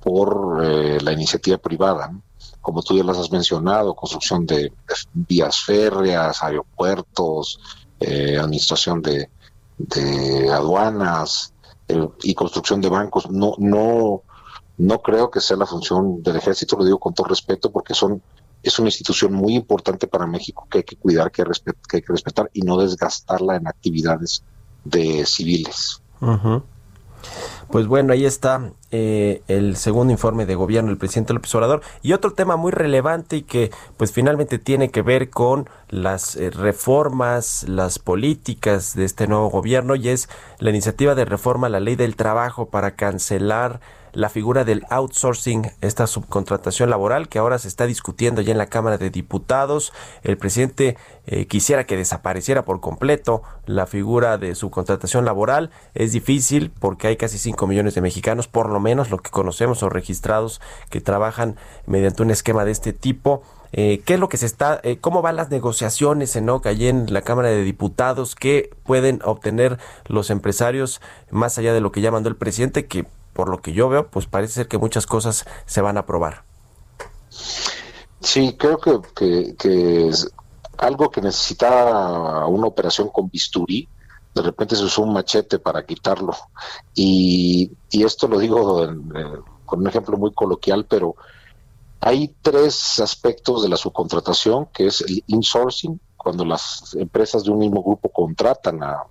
[0.00, 2.12] por eh, la iniciativa privada,
[2.60, 4.72] como tú ya las has mencionado, construcción de,
[5.12, 7.58] vías férreas, aeropuertos,
[8.00, 9.28] eh, administración de,
[10.52, 11.52] aduanas
[12.22, 13.30] y construcción de bancos.
[13.30, 14.22] No, no,
[14.78, 18.22] no creo que sea la función del ejército, lo digo con todo respeto, porque son
[18.64, 22.50] es una institución muy importante para México que hay que cuidar, que, hay que respetar
[22.52, 24.42] y no desgastarla en actividades
[24.84, 26.00] de civiles.
[27.70, 31.82] Pues bueno, ahí está eh, el segundo informe de gobierno del presidente López Obrador.
[32.02, 36.50] Y otro tema muy relevante y que pues finalmente tiene que ver con las eh,
[36.50, 41.80] reformas, las políticas de este nuevo gobierno y es la iniciativa de reforma a la
[41.80, 43.80] ley del trabajo para cancelar
[44.14, 48.66] la figura del outsourcing, esta subcontratación laboral que ahora se está discutiendo ya en la
[48.66, 49.92] Cámara de Diputados.
[50.22, 50.96] El presidente
[51.26, 55.70] eh, quisiera que desapareciera por completo la figura de subcontratación laboral.
[55.94, 59.82] Es difícil porque hay casi 5 millones de mexicanos, por lo menos lo que conocemos
[59.82, 63.42] o registrados, que trabajan mediante un esquema de este tipo.
[63.72, 66.86] Eh, ¿Qué es lo que se está, eh, cómo van las negociaciones en OCA allí
[66.86, 68.36] en la Cámara de Diputados?
[68.36, 71.00] ¿Qué pueden obtener los empresarios
[71.32, 72.86] más allá de lo que ya mandó el presidente?
[72.86, 76.00] Que por lo que yo veo, pues parece ser que muchas cosas se van a
[76.00, 76.44] aprobar.
[78.20, 80.10] Sí, creo que, que,
[80.78, 83.88] algo que necesitaba una operación con bisturí,
[84.34, 86.34] de repente se usó un machete para quitarlo.
[86.94, 88.88] Y, y esto lo digo
[89.66, 91.16] con un ejemplo muy coloquial, pero
[92.00, 97.58] hay tres aspectos de la subcontratación, que es el insourcing, cuando las empresas de un
[97.58, 99.04] mismo grupo contratan a,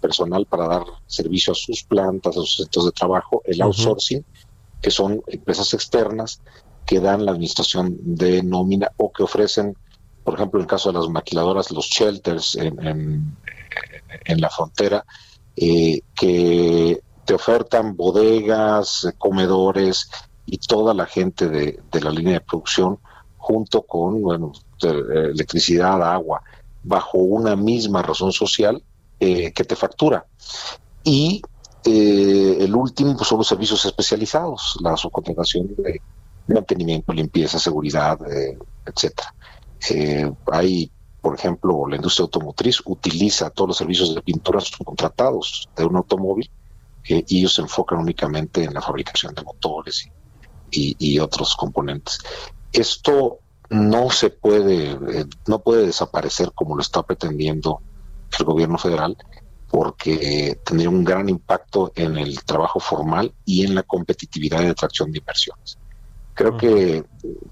[0.00, 4.24] personal para dar servicio a sus plantas, a sus centros de trabajo, el outsourcing,
[4.80, 6.40] que son empresas externas
[6.86, 9.76] que dan la administración de nómina o que ofrecen,
[10.24, 13.36] por ejemplo, en el caso de las maquiladoras, los shelters en,
[14.26, 15.04] la frontera,
[15.56, 20.08] eh, que te ofertan bodegas, comedores,
[20.46, 22.98] y toda la gente de, la línea de producción
[23.36, 26.42] junto con bueno, electricidad, agua,
[26.82, 28.82] bajo una misma razón social
[29.20, 30.26] eh, que te factura.
[31.04, 31.42] Y
[31.84, 36.00] eh, el último pues, son los servicios especializados, la subcontratación de
[36.48, 39.34] mantenimiento, limpieza, seguridad, eh, etcétera.
[40.52, 45.96] hay, por ejemplo, la industria automotriz utiliza todos los servicios de pintura subcontratados de un
[45.96, 46.50] automóvil
[47.04, 50.10] y ellos se enfocan únicamente en la fabricación de motores y
[50.70, 52.18] y, otros componentes.
[52.72, 53.38] Esto
[53.70, 57.80] no se puede, eh, no puede desaparecer como lo está pretendiendo
[58.38, 59.16] el gobierno federal,
[59.68, 65.10] porque tendría un gran impacto en el trabajo formal y en la competitividad y atracción
[65.10, 65.78] de inversiones.
[66.34, 67.04] Creo que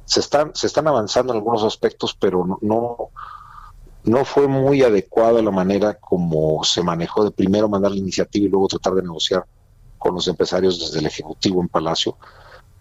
[0.05, 3.09] se están, se están avanzando en algunos aspectos, pero no,
[4.05, 8.51] no fue muy adecuada la manera como se manejó de primero mandar la iniciativa y
[8.51, 9.47] luego tratar de negociar
[9.99, 12.19] con los empresarios desde el Ejecutivo en Palacio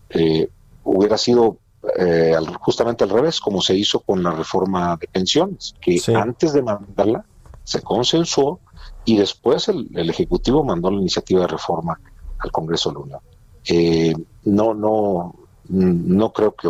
[0.10, 0.50] eh,
[0.84, 1.58] hubiera sido
[1.98, 6.62] eh, justamente al revés, como se hizo con la reforma de pensiones, que antes de
[6.62, 7.26] mandarla
[7.64, 8.60] se consensuó
[9.06, 12.00] y después el, Ejecutivo mandó la iniciativa de reforma
[12.40, 13.20] al Congreso de la Unión.
[13.66, 14.14] Eh,
[14.46, 15.36] no, no,
[15.68, 16.70] no creo que,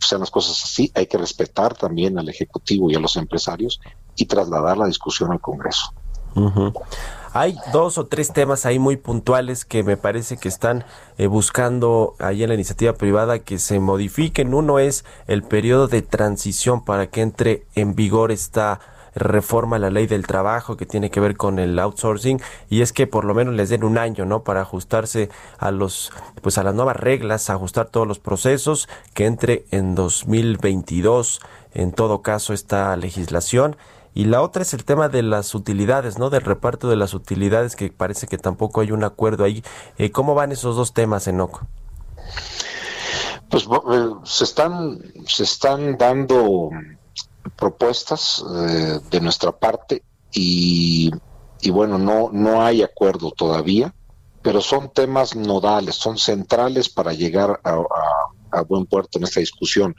[0.00, 0.90] sean las cosas así.
[0.94, 3.80] Hay que respetar también al Ejecutivo y a los empresarios
[4.16, 5.92] y trasladar la discusión al Congreso.
[7.34, 10.84] Hay dos o tres temas ahí muy puntuales que me parece que están
[11.16, 14.52] eh, buscando ahí en la iniciativa privada que se modifiquen.
[14.52, 18.80] Uno es el periodo de transición para que entre en vigor esta
[19.14, 23.06] reforma la ley del trabajo que tiene que ver con el outsourcing y es que
[23.06, 24.42] por lo menos les den un año, ¿no?
[24.42, 29.64] Para ajustarse a los pues a las nuevas reglas, ajustar todos los procesos que entre
[29.70, 31.40] en 2022
[31.74, 33.76] en todo caso esta legislación
[34.14, 36.28] y la otra es el tema de las utilidades, ¿no?
[36.28, 39.62] Del reparto de las utilidades, que parece que tampoco hay un acuerdo ahí.
[39.96, 41.66] Eh, ¿Cómo van esos dos temas, Enoco?
[43.48, 46.70] Pues eh, se están, se están dando
[47.56, 51.10] propuestas eh, de nuestra parte y,
[51.62, 53.94] y, bueno, no, no hay acuerdo todavía,
[54.42, 59.94] pero son temas nodales, son centrales para llegar a buen puerto en esta discusión.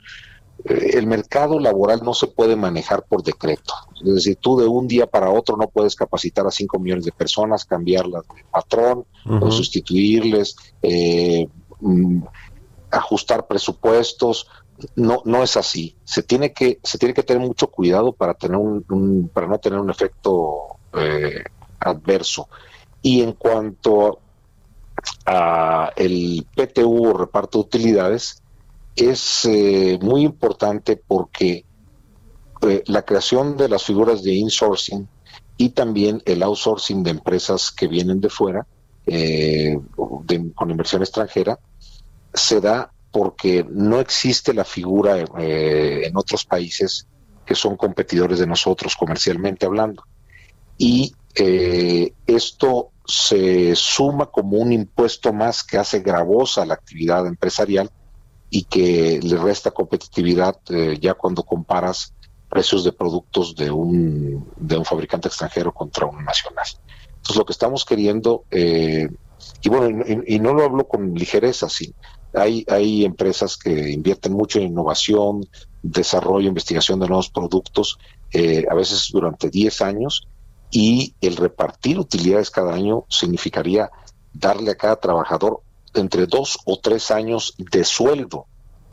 [0.64, 3.74] Eh, el mercado laboral no se puede manejar por decreto.
[4.04, 7.12] Es decir, tú de un día para otro no puedes capacitar a 5 millones de
[7.12, 11.48] personas, cambiarlas de patrón, o sustituirles, eh,
[11.80, 12.22] mm,
[12.90, 14.48] ajustar presupuestos.
[14.96, 15.96] No, no es así.
[16.04, 19.78] Se tiene que, se tiene que tener mucho cuidado para tener un, para no tener
[19.78, 21.44] un efecto eh,
[21.80, 22.48] adverso.
[23.02, 24.20] Y en cuanto
[25.26, 28.42] a el PTU o reparto de utilidades,
[28.96, 31.64] es eh, muy importante porque
[32.62, 35.08] eh, la creación de las figuras de insourcing
[35.56, 38.66] y también el outsourcing de empresas que vienen de fuera
[39.06, 39.78] eh,
[40.54, 41.58] con inversión extranjera
[42.32, 47.06] se da porque no existe la figura en otros países
[47.46, 50.02] que son competidores de nosotros comercialmente hablando.
[50.78, 51.14] Y
[52.26, 57.88] esto se suma como un impuesto más que hace gravosa la actividad empresarial
[58.54, 62.14] y que le resta competitividad eh, ya cuando comparas
[62.48, 66.64] precios de productos de un, de un fabricante extranjero contra un nacional.
[67.08, 69.08] Entonces lo que estamos queriendo, eh,
[69.60, 71.92] y bueno, y, no lo hablo con ligereza, sí,
[72.32, 75.44] hay, hay empresas que invierten mucho en innovación,
[75.82, 77.98] desarrollo, investigación de nuevos productos,
[78.30, 80.28] eh, a veces durante 10 años,
[80.70, 83.90] y el repartir utilidades cada año significaría
[84.32, 85.60] darle a cada trabajador
[85.94, 88.46] entre dos o tres años de sueldo.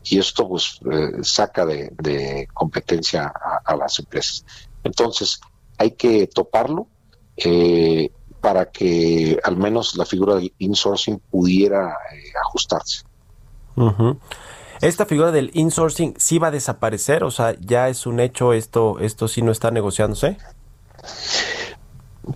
[0.04, 3.32] Y esto pues eh, saca de, competencia
[3.64, 4.44] a, las empresas.
[4.82, 5.40] Entonces
[5.78, 6.88] hay que toparlo
[7.36, 13.04] eh, para que al menos la figura del insourcing pudiera eh, ajustarse.
[14.80, 18.98] Esta figura del insourcing sí va a desaparecer, o sea, ya es un hecho, esto,
[18.98, 20.36] esto sí no está negociándose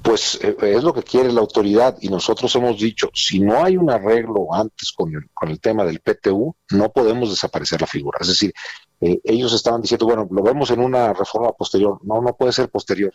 [0.03, 3.77] pues eh, es lo que quiere la autoridad y nosotros hemos dicho, si no hay
[3.77, 8.19] un arreglo antes con el, con el tema del PTU, no podemos desaparecer la figura.
[8.21, 8.53] Es decir,
[9.01, 12.01] eh, ellos estaban diciendo, bueno, lo vemos en una reforma posterior.
[12.03, 13.13] No, no puede ser posterior,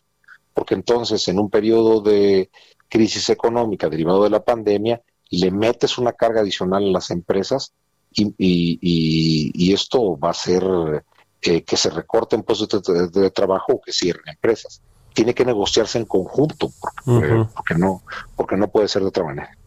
[0.53, 2.49] porque entonces en un periodo de
[2.87, 7.73] crisis económica derivado de la pandemia, le metes una carga adicional a las empresas
[8.13, 10.63] y, y, esto va a hacer
[11.41, 14.81] eh, que se recorten puestos de trabajo o que cierren empresas
[15.13, 16.71] tiene que negociarse en conjunto,
[17.05, 18.01] porque, no,
[18.35, 19.57] porque no puede ser de otra manera.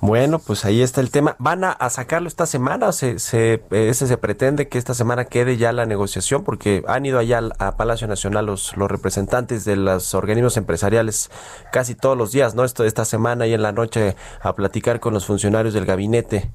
[0.00, 1.36] Bueno, pues ahí está el tema.
[1.38, 2.92] ¿Van a, sacarlo esta semana?
[2.92, 6.44] ¿Se, se, ese se pretende que esta semana quede ya la negociación?
[6.44, 11.30] Porque han ido allá a Palacio Nacional los, los representantes de los organismos empresariales
[11.72, 12.64] casi todos los días, ¿no?
[12.64, 16.50] Esto esta semana y en la noche a platicar con los funcionarios del gabinete.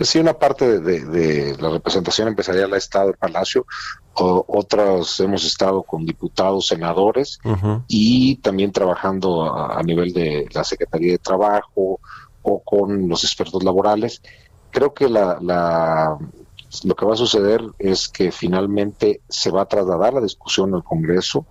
[0.00, 3.66] Sí, una parte de, la representación empresarial ha estado en Palacio,
[4.14, 7.38] otras hemos estado con diputados, senadores
[7.88, 12.00] y también trabajando a, nivel de la Secretaría de Trabajo
[12.42, 14.22] o con los expertos laborales.
[14.70, 16.18] Creo que la,
[16.84, 20.84] lo que va a suceder es que finalmente se va a trasladar la discusión al
[20.84, 21.46] Congreso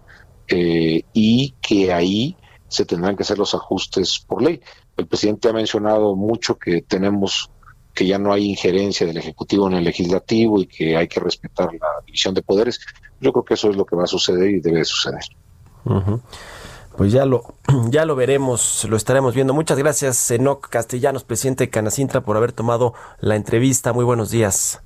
[0.47, 2.35] eh, y que ahí
[2.67, 4.61] se tendrán que hacer los ajustes por ley.
[4.97, 7.49] El presidente ha mencionado mucho que tenemos
[7.93, 11.69] que ya no hay injerencia del Ejecutivo en el Legislativo y que hay que respetar
[11.73, 12.79] la división de poderes.
[13.19, 15.21] Yo creo que eso es lo que va a suceder y debe suceder.
[16.97, 17.55] Pues ya lo,
[17.89, 19.53] ya lo veremos, lo estaremos viendo.
[19.53, 23.93] Muchas gracias, Enoc Castellanos, presidente de Canacintra, por haber tomado la entrevista.
[23.93, 24.81] Muy buenos días.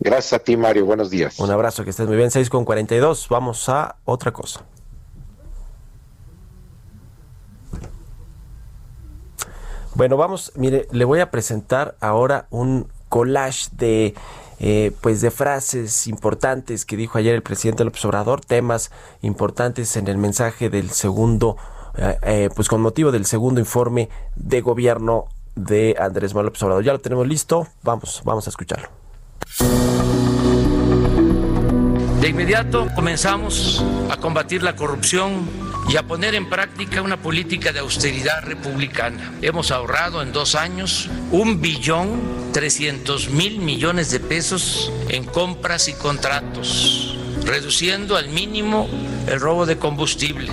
[0.00, 0.84] Gracias a ti, Mario.
[0.84, 1.38] Buenos días.
[1.38, 2.30] Un abrazo, que estés muy bien.
[2.30, 3.28] 6 con 42.
[3.30, 4.64] Vamos a otra cosa.
[9.94, 14.14] Bueno, vamos, mire, le voy a presentar ahora un collage de
[14.58, 18.90] eh, pues de frases importantes que dijo ayer el presidente López Obrador, temas
[19.20, 21.56] importantes en el mensaje del segundo,
[21.96, 25.26] eh, eh, pues con motivo del segundo informe de gobierno
[25.56, 26.84] de Andrés Manuel López Obrador.
[26.84, 28.88] Ya lo tenemos listo, vamos, vamos a escucharlo.
[32.20, 37.80] De inmediato comenzamos a combatir la corrupción y a poner en práctica una política de
[37.80, 39.32] austeridad republicana.
[39.42, 45.94] Hemos ahorrado en dos años un billón trescientos mil millones de pesos en compras y
[45.94, 48.88] contratos, reduciendo al mínimo
[49.26, 50.50] el robo de combustible.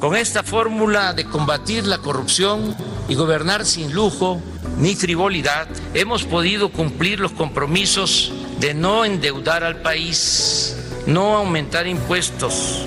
[0.00, 2.76] Con esta fórmula de combatir la corrupción
[3.08, 4.42] y gobernar sin lujo
[4.78, 10.75] ni frivolidad, hemos podido cumplir los compromisos de no endeudar al país
[11.06, 12.86] no aumentar impuestos,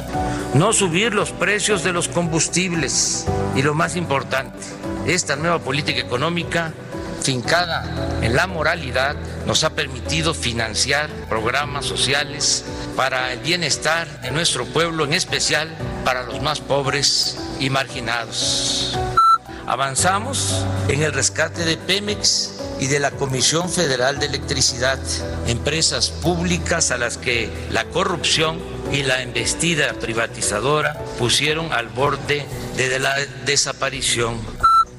[0.54, 4.58] no subir los precios de los combustibles y lo más importante,
[5.06, 6.74] esta nueva política económica
[7.22, 9.16] fincada en la moralidad
[9.46, 12.66] nos ha permitido financiar programas sociales
[12.96, 15.70] para el bienestar de nuestro pueblo, en especial
[16.04, 18.98] para los más pobres y marginados.
[19.68, 25.00] Avanzamos en el rescate de Pemex y de la Comisión Federal de Electricidad,
[25.48, 28.60] empresas públicas a las que la corrupción
[28.92, 32.46] y la embestida privatizadora pusieron al borde
[32.78, 33.16] de la
[33.46, 34.38] desaparición.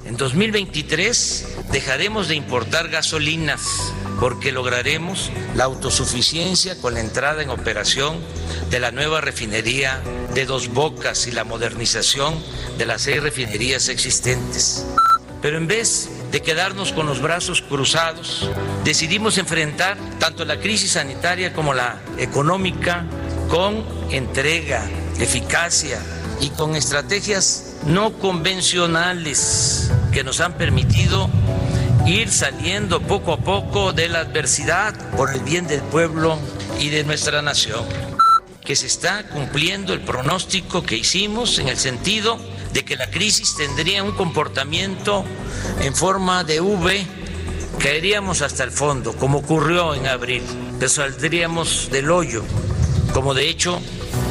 [0.05, 3.63] En 2023 dejaremos de importar gasolinas
[4.19, 8.19] porque lograremos la autosuficiencia con la entrada en operación
[8.71, 10.03] de la nueva refinería
[10.35, 12.35] de Dos Bocas y la modernización
[12.77, 14.85] de las seis refinerías existentes.
[15.41, 18.49] Pero en vez de quedarnos con los brazos cruzados,
[18.85, 23.05] decidimos enfrentar tanto la crisis sanitaria como la económica
[23.49, 26.01] con entrega, eficacia
[26.41, 31.29] y con estrategias no convencionales que nos han permitido
[32.07, 36.39] ir saliendo poco a poco de la adversidad por el bien del pueblo
[36.79, 37.85] y de nuestra nación.
[38.65, 42.39] Que se está cumpliendo el pronóstico que hicimos en el sentido
[42.73, 45.25] de que la crisis tendría un comportamiento
[45.81, 47.07] en forma de V,
[47.79, 50.43] caeríamos hasta el fondo, como ocurrió en abril,
[50.79, 52.45] pero saldríamos del hoyo,
[53.13, 53.81] como de hecho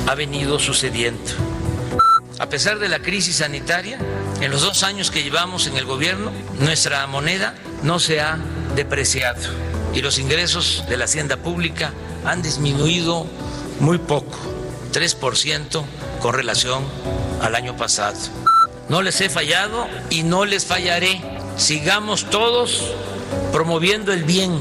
[0.08, 1.32] ha venido sucediendo.
[2.40, 4.00] A pesar de la crisis sanitaria,
[4.40, 8.40] en los dos años que llevamos en el gobierno, nuestra moneda no se ha
[8.76, 9.42] depreciado
[9.94, 11.92] y los ingresos de la hacienda pública
[12.26, 13.26] han disminuido
[13.80, 14.38] muy poco,
[14.94, 15.84] 3%
[16.20, 16.84] con relación
[17.42, 18.18] al año pasado.
[18.90, 21.22] No les he fallado y no les fallaré
[21.60, 22.94] sigamos todos
[23.52, 24.60] promoviendo el bien,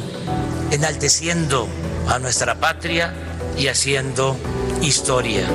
[0.73, 1.69] enalteciendo
[2.09, 3.15] a nuestra patria
[3.57, 4.37] y haciendo
[4.83, 5.47] historia.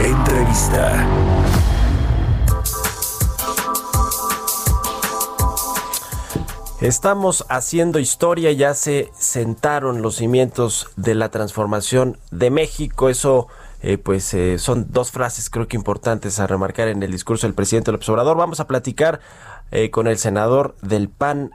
[0.00, 1.35] Entrevista.
[6.86, 13.08] Estamos haciendo historia, ya se sentaron los cimientos de la transformación de México.
[13.08, 13.48] Eso,
[13.82, 17.54] eh, pues, eh, son dos frases creo que importantes a remarcar en el discurso del
[17.54, 18.36] presidente López Obrador.
[18.36, 19.18] Vamos a platicar
[19.72, 21.50] eh, con el senador del PAN,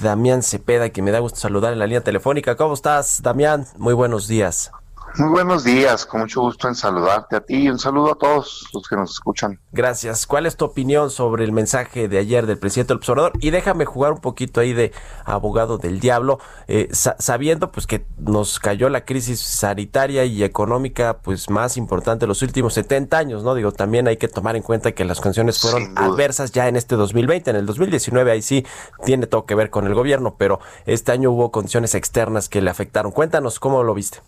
[0.00, 2.56] Damián Cepeda, que me da gusto saludar en la línea telefónica.
[2.56, 3.66] ¿Cómo estás, Damián?
[3.76, 4.70] Muy buenos días.
[5.18, 8.66] Muy buenos días, con mucho gusto en saludarte a ti y un saludo a todos
[8.72, 9.60] los que nos escuchan.
[9.70, 10.26] Gracias.
[10.26, 13.32] ¿Cuál es tu opinión sobre el mensaje de ayer del presidente del observador?
[13.40, 14.92] Y déjame jugar un poquito ahí de
[15.26, 21.50] abogado del diablo, eh, sabiendo pues que nos cayó la crisis sanitaria y económica pues
[21.50, 23.54] más importante de los últimos 70 años, ¿no?
[23.54, 26.96] Digo, también hay que tomar en cuenta que las condiciones fueron adversas ya en este
[26.96, 28.64] 2020, en el 2019 ahí sí
[29.04, 32.70] tiene todo que ver con el gobierno, pero este año hubo condiciones externas que le
[32.70, 33.12] afectaron.
[33.12, 34.20] Cuéntanos cómo lo viste.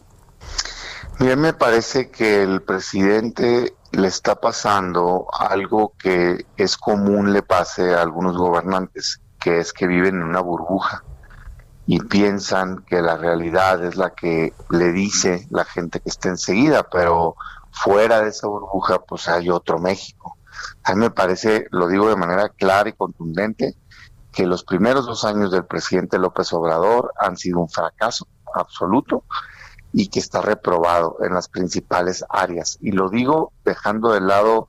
[1.19, 7.95] Bien, me parece que el presidente le está pasando algo que es común le pase
[7.95, 11.05] a algunos gobernantes, que es que viven en una burbuja
[11.87, 16.83] y piensan que la realidad es la que le dice la gente que está enseguida,
[16.91, 17.37] pero
[17.71, 20.37] fuera de esa burbuja pues hay otro México.
[20.83, 23.77] A mí me parece, lo digo de manera clara y contundente,
[24.33, 29.25] que los primeros dos años del presidente López Obrador han sido un fracaso absoluto
[29.97, 32.78] y que está reprobado en las principales áreas.
[32.80, 34.68] Y lo digo dejando de lado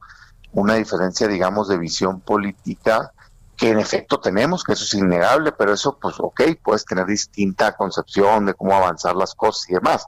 [0.53, 3.11] una diferencia, digamos, de visión política
[3.57, 7.75] que en efecto tenemos, que eso es innegable, pero eso, pues, ok, puedes tener distinta
[7.75, 10.05] concepción de cómo avanzar las cosas y demás.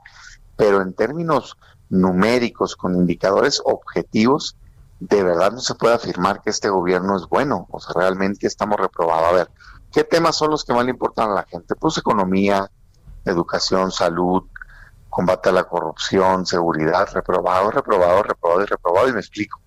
[0.55, 1.57] Pero en términos
[1.89, 4.55] numéricos, con indicadores objetivos,
[4.99, 8.80] de verdad no se puede afirmar que este gobierno es bueno, o sea, realmente estamos
[8.80, 9.30] reprobados.
[9.30, 9.51] A ver,
[9.91, 11.74] ¿qué temas son los que más le importan a la gente?
[11.76, 12.70] Pues economía,
[13.26, 14.43] educación, salud,
[15.18, 19.09] combate a la corrupción, seguridad, reprobado, reprobado, reprobado y reprobado.
[19.09, 19.59] Y me explico.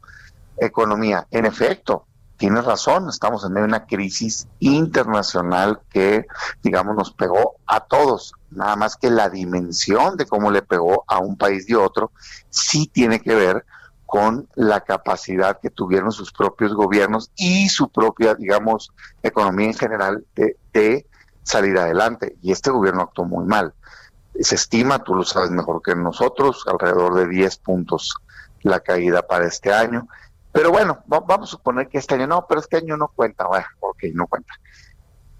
[0.57, 6.27] Economía, en efecto, tienes razón, estamos en medio de una crisis internacional que,
[6.63, 8.33] digamos, nos pegó a todos.
[8.53, 12.13] Nada más que la dimensión de cómo le pegó a un país y otro
[12.49, 13.65] sí tiene que ver
[14.07, 20.25] con la capacidad que tuvieron sus propios gobiernos y su propia, digamos, economía en general
[20.37, 21.09] de, de
[21.43, 22.37] salir adelante.
[22.41, 23.75] Y este gobierno actuó muy mal
[24.45, 28.15] se estima, tú lo sabes mejor que nosotros, alrededor de 10 puntos
[28.63, 30.09] la caída para este año.
[30.53, 33.67] Pero bueno, vamos a suponer que este año no, pero este año no cuenta, bueno,
[33.81, 34.53] ok, no cuenta.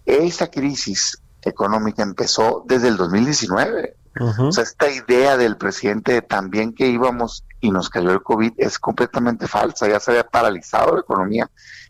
[0.07, 3.97] Esa crisis económica empezó desde el 2019.
[4.39, 8.79] O sea, esta idea del presidente también que íbamos y nos cayó el COVID es
[8.79, 9.89] completamente falsa.
[9.89, 11.49] Ya se había paralizado la economía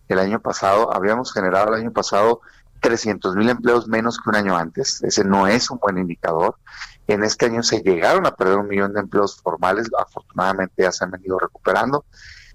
[0.08, 0.94] el año pasado.
[0.94, 2.42] Habíamos generado el año pasado
[2.80, 5.02] 300 mil empleos menos que un año antes.
[5.02, 6.56] Ese no es un buen indicador.
[7.12, 9.88] En este año se llegaron a perder un millón de empleos formales.
[9.98, 12.04] Afortunadamente ya se han venido recuperando.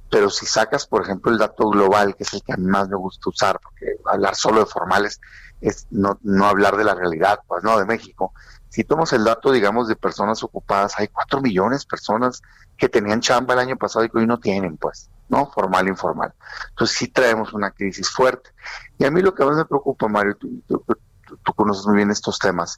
[0.09, 2.87] Pero si sacas, por ejemplo, el dato global, que es el que a mí más
[2.87, 5.19] me gusta usar, porque hablar solo de formales
[5.59, 8.33] es no, no hablar de la realidad, pues no, de México.
[8.69, 12.41] Si tomas el dato, digamos, de personas ocupadas, hay cuatro millones de personas
[12.77, 15.09] que tenían chamba el año pasado y que hoy no tienen, pues.
[15.27, 15.51] ¿no?
[15.51, 16.33] Formal informal.
[16.69, 18.51] Entonces sí traemos una crisis fuerte.
[18.97, 22.39] Y a mí lo que más me preocupa, Mario, tú, tú, conoces muy bien estos
[22.39, 22.77] temas,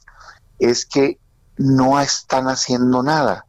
[0.58, 1.20] es que
[1.58, 3.46] no están haciendo nada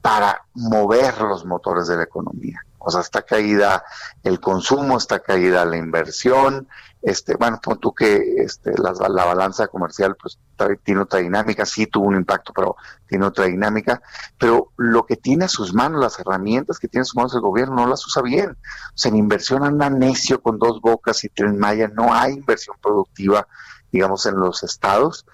[0.00, 2.64] para mover los motores de la economía.
[2.78, 3.84] O sea, está caída
[4.22, 6.68] el consumo, está caída la inversión,
[7.02, 10.38] este, bueno, tú que este, la, balanza comercial pues
[10.82, 14.02] tiene otra dinámica, sí tuvo un impacto, pero tiene otra dinámica,
[14.36, 17.40] pero lo que tiene a sus manos, las herramientas que tiene a sus manos el
[17.40, 18.50] gobierno, no las usa bien.
[18.50, 22.76] O sea, en inversión anda necio con dos bocas y tren Maya, no hay inversión
[22.82, 23.46] productiva,
[23.92, 25.24] digamos, en los estados,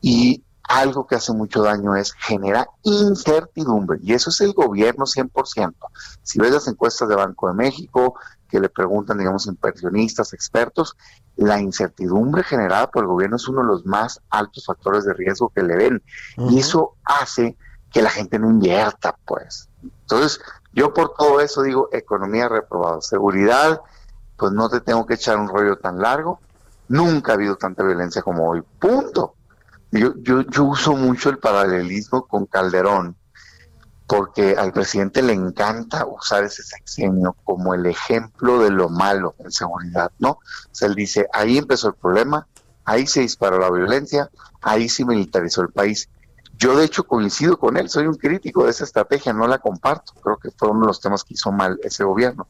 [0.00, 5.74] y algo que hace mucho daño es genera incertidumbre y eso es el gobierno 100%.
[6.22, 8.14] Si ves las encuestas de Banco de México
[8.48, 10.96] que le preguntan, digamos, inversionistas, expertos,
[11.36, 15.50] la incertidumbre generada por el gobierno es uno de los más altos factores de riesgo
[15.50, 16.02] que le ven
[16.36, 17.56] y eso hace
[17.90, 19.68] que la gente no invierta, pues.
[19.82, 20.40] Entonces,
[20.72, 23.80] yo por todo eso digo, economía reprobada, seguridad,
[24.36, 26.40] pues no te tengo que echar un rollo tan largo,
[26.88, 29.34] nunca ha habido tanta violencia como hoy, punto.
[29.94, 33.16] Yo, yo, yo uso mucho el paralelismo con Calderón,
[34.08, 39.52] porque al presidente le encanta usar ese sexenio como el ejemplo de lo malo en
[39.52, 40.30] seguridad, ¿no?
[40.30, 40.40] O
[40.72, 42.48] sea, él dice, ahí empezó el problema,
[42.84, 44.30] ahí se disparó la violencia,
[44.62, 46.08] ahí se militarizó el país.
[46.58, 50.12] Yo de hecho coincido con él, soy un crítico de esa estrategia, no la comparto,
[50.20, 52.48] creo que fue uno de los temas que hizo mal ese gobierno.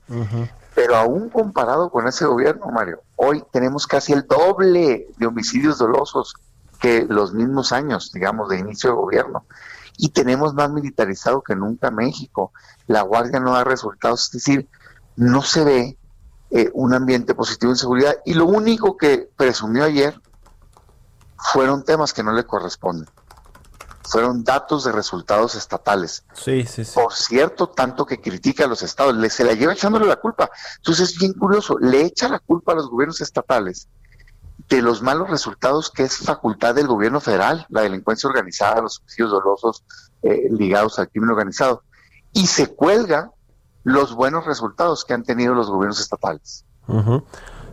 [0.75, 6.35] Pero aún comparado con ese gobierno, Mario, hoy tenemos casi el doble de homicidios dolosos
[6.81, 9.47] que los mismos años, digamos, de inicio de gobierno.
[9.97, 12.53] Y tenemos más militarizado que nunca México.
[12.87, 14.69] La Guardia no da resultados, es decir,
[15.17, 15.99] no se ve
[16.51, 18.17] eh, un ambiente positivo en seguridad.
[18.25, 20.21] Y lo único que presumió ayer
[21.37, 23.09] fueron temas que no le corresponden
[24.05, 26.25] fueron datos de resultados estatales.
[26.35, 26.93] Sí, sí, sí.
[26.95, 30.51] Por cierto, tanto que critica a los estados, le, se la lleva echándole la culpa.
[30.77, 33.89] Entonces es bien curioso, le echa la culpa a los gobiernos estatales
[34.69, 39.31] de los malos resultados que es facultad del gobierno federal, la delincuencia organizada, los suicidios
[39.31, 39.85] dolosos
[40.23, 41.83] eh, ligados al crimen organizado,
[42.33, 43.31] y se cuelga
[43.83, 46.65] los buenos resultados que han tenido los gobiernos estatales.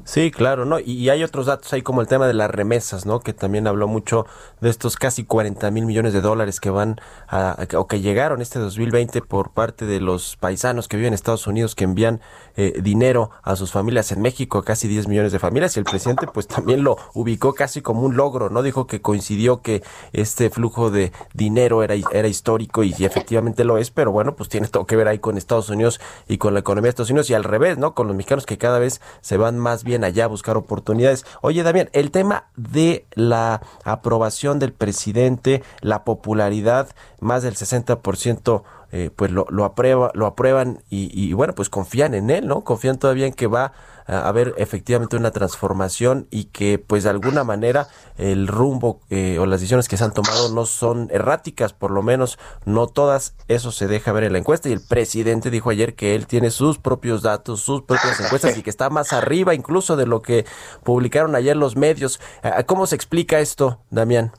[0.05, 0.79] Sí, claro, ¿no?
[0.79, 3.19] Y, hay otros datos ahí como el tema de las remesas, ¿no?
[3.19, 4.25] Que también habló mucho
[4.59, 8.59] de estos casi 40 mil millones de dólares que van a, o que llegaron este
[8.59, 12.21] 2020 por parte de los paisanos que viven en Estados Unidos que envían
[12.55, 16.27] eh, dinero a sus familias en México, casi 10 millones de familias y el presidente
[16.27, 18.63] pues también lo ubicó casi como un logro, ¿no?
[18.63, 19.83] Dijo que coincidió que
[20.13, 24.49] este flujo de dinero era, era histórico y, y efectivamente lo es, pero bueno, pues
[24.49, 27.29] tiene todo que ver ahí con Estados Unidos y con la economía de Estados Unidos
[27.29, 27.93] y al revés, ¿no?
[27.93, 31.25] Con los mexicanos que cada vez se van más bien allá a buscar oportunidades.
[31.41, 36.89] Oye, Damián, el tema de la aprobación del presidente, la popularidad,
[37.19, 38.63] más del 60%
[38.93, 42.65] eh, pues lo, lo, aprueba, lo aprueban y, y, bueno, pues confían en él, ¿no?
[42.65, 43.71] Confían todavía en que va
[44.05, 47.87] haber efectivamente una transformación y que pues de alguna manera
[48.17, 52.03] el rumbo eh, o las decisiones que se han tomado no son erráticas, por lo
[52.03, 55.95] menos no todas, eso se deja ver en la encuesta y el presidente dijo ayer
[55.95, 59.95] que él tiene sus propios datos, sus propias encuestas y que está más arriba incluso
[59.95, 60.45] de lo que
[60.83, 62.19] publicaron ayer los medios.
[62.65, 64.31] ¿Cómo se explica esto, Damián?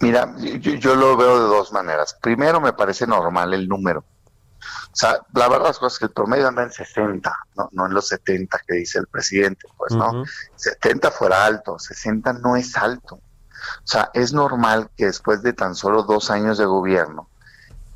[0.00, 2.16] Mira, yo, yo, lo veo de dos maneras.
[2.20, 4.04] Primero, me parece normal el número.
[4.60, 8.08] O sea, la verdad es que el promedio anda en 60, no, no en los
[8.08, 10.24] 70 que dice el presidente, pues, ¿no?
[10.56, 13.16] 70 fuera alto, 60 no es alto.
[13.16, 17.28] O sea, es normal que después de tan solo dos años de gobierno,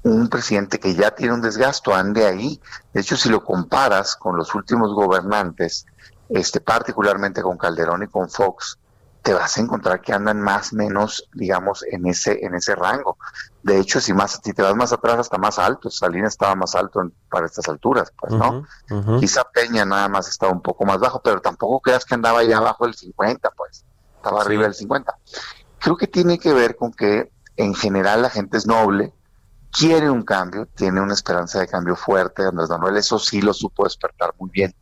[0.03, 2.61] un presidente que ya tiene un desgasto ande ahí.
[2.93, 5.87] De hecho, si lo comparas con los últimos gobernantes,
[6.29, 8.79] este, particularmente con Calderón y con Fox,
[9.23, 13.17] te vas a encontrar que andan más o menos, digamos, en ese, en ese rango.
[13.63, 15.89] De hecho, si más, si te vas más atrás, hasta más alto.
[15.91, 17.01] Salinas estaba más alto
[17.31, 18.67] para estas alturas, pues, ¿no?
[19.21, 22.59] Quizá Peña nada más estaba un poco más bajo, pero tampoco creas que andaba ya
[22.59, 23.85] abajo del 50, pues.
[24.17, 25.17] Estaba arriba del 50.
[25.79, 29.13] Creo que tiene que ver con que en general la gente es noble,
[29.71, 32.45] quiere un cambio, tiene una esperanza de cambio fuerte.
[32.45, 34.75] Andrés Manuel eso sí lo supo despertar muy bien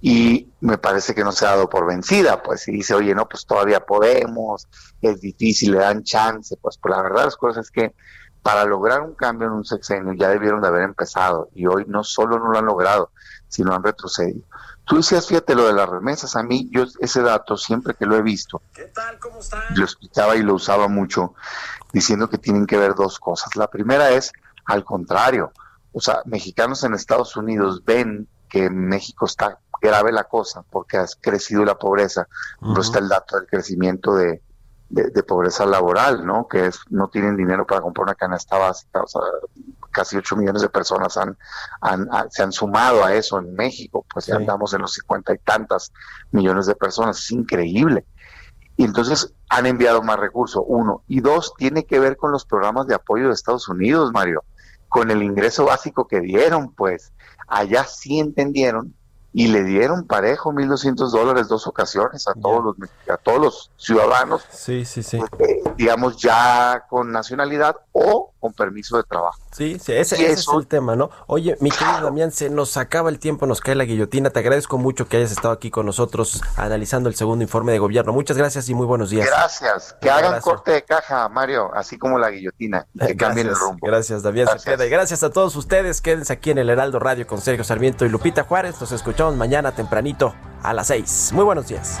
[0.00, 3.28] y me parece que no se ha dado por vencida, pues y dice, oye, no,
[3.28, 4.68] pues todavía podemos,
[5.02, 7.94] es difícil, le dan chance, pues, pues la verdad las cosas es que
[8.42, 12.04] para lograr un cambio en un sexenio ya debieron de haber empezado y hoy no
[12.04, 13.10] solo no lo han logrado,
[13.48, 14.42] sino han retrocedido.
[14.84, 18.16] Tú decías, fíjate lo de las remesas, a mí yo ese dato siempre que lo
[18.16, 19.18] he visto, ¿Qué tal?
[19.18, 19.40] ¿Cómo
[19.74, 21.34] lo explicaba y lo usaba mucho
[21.92, 23.56] diciendo que tienen que ver dos cosas.
[23.56, 24.32] La primera es,
[24.64, 25.52] al contrario,
[25.92, 31.06] o sea, mexicanos en Estados Unidos ven que México está grave la cosa porque ha
[31.20, 32.28] crecido la pobreza.
[32.60, 34.42] No está el dato del crecimiento de,
[34.88, 36.48] de, pobreza laboral, ¿no?
[36.48, 39.02] Que es no tienen dinero para comprar una canasta básica.
[39.02, 39.20] O sea,
[39.90, 41.36] casi 8 millones de personas han,
[41.80, 44.04] han, se han sumado a eso en México.
[44.12, 45.92] Pues ya andamos en los cincuenta y tantas
[46.32, 47.18] millones de personas.
[47.18, 48.06] Es increíble.
[48.76, 51.02] Y entonces han enviado más recursos, uno.
[51.08, 54.44] Y dos, tiene que ver con los programas de apoyo de Estados Unidos, Mario.
[54.88, 57.12] Con el ingreso básico que dieron, pues.
[57.46, 58.94] Allá sí entendieron
[59.32, 64.42] y le dieron parejo 1.200 dólares dos ocasiones a todos los a todos los ciudadanos,
[64.50, 65.18] sí, sí, sí.
[65.38, 69.38] Eh, digamos ya con nacionalidad o con permiso de trabajo.
[69.52, 71.10] Sí, sí, ese, es el tema, ¿no?
[71.26, 74.30] Oye, mi querido Damián, se nos acaba el tiempo, nos cae la guillotina.
[74.30, 78.12] Te agradezco mucho que hayas estado aquí con nosotros analizando el segundo informe de gobierno.
[78.12, 79.26] Muchas gracias y muy buenos días.
[79.26, 79.96] Gracias.
[80.00, 83.86] Que hagan corte de caja, Mario, así como la guillotina, que cambien el rumbo.
[83.86, 84.80] Gracias, Damián gracias.
[84.80, 86.00] Y gracias a todos ustedes.
[86.00, 88.80] Quédense aquí en el Heraldo Radio con Sergio Sarmiento y Lupita Juárez.
[88.80, 91.30] Nos escuchamos mañana tempranito a las seis.
[91.32, 92.00] Muy buenos días.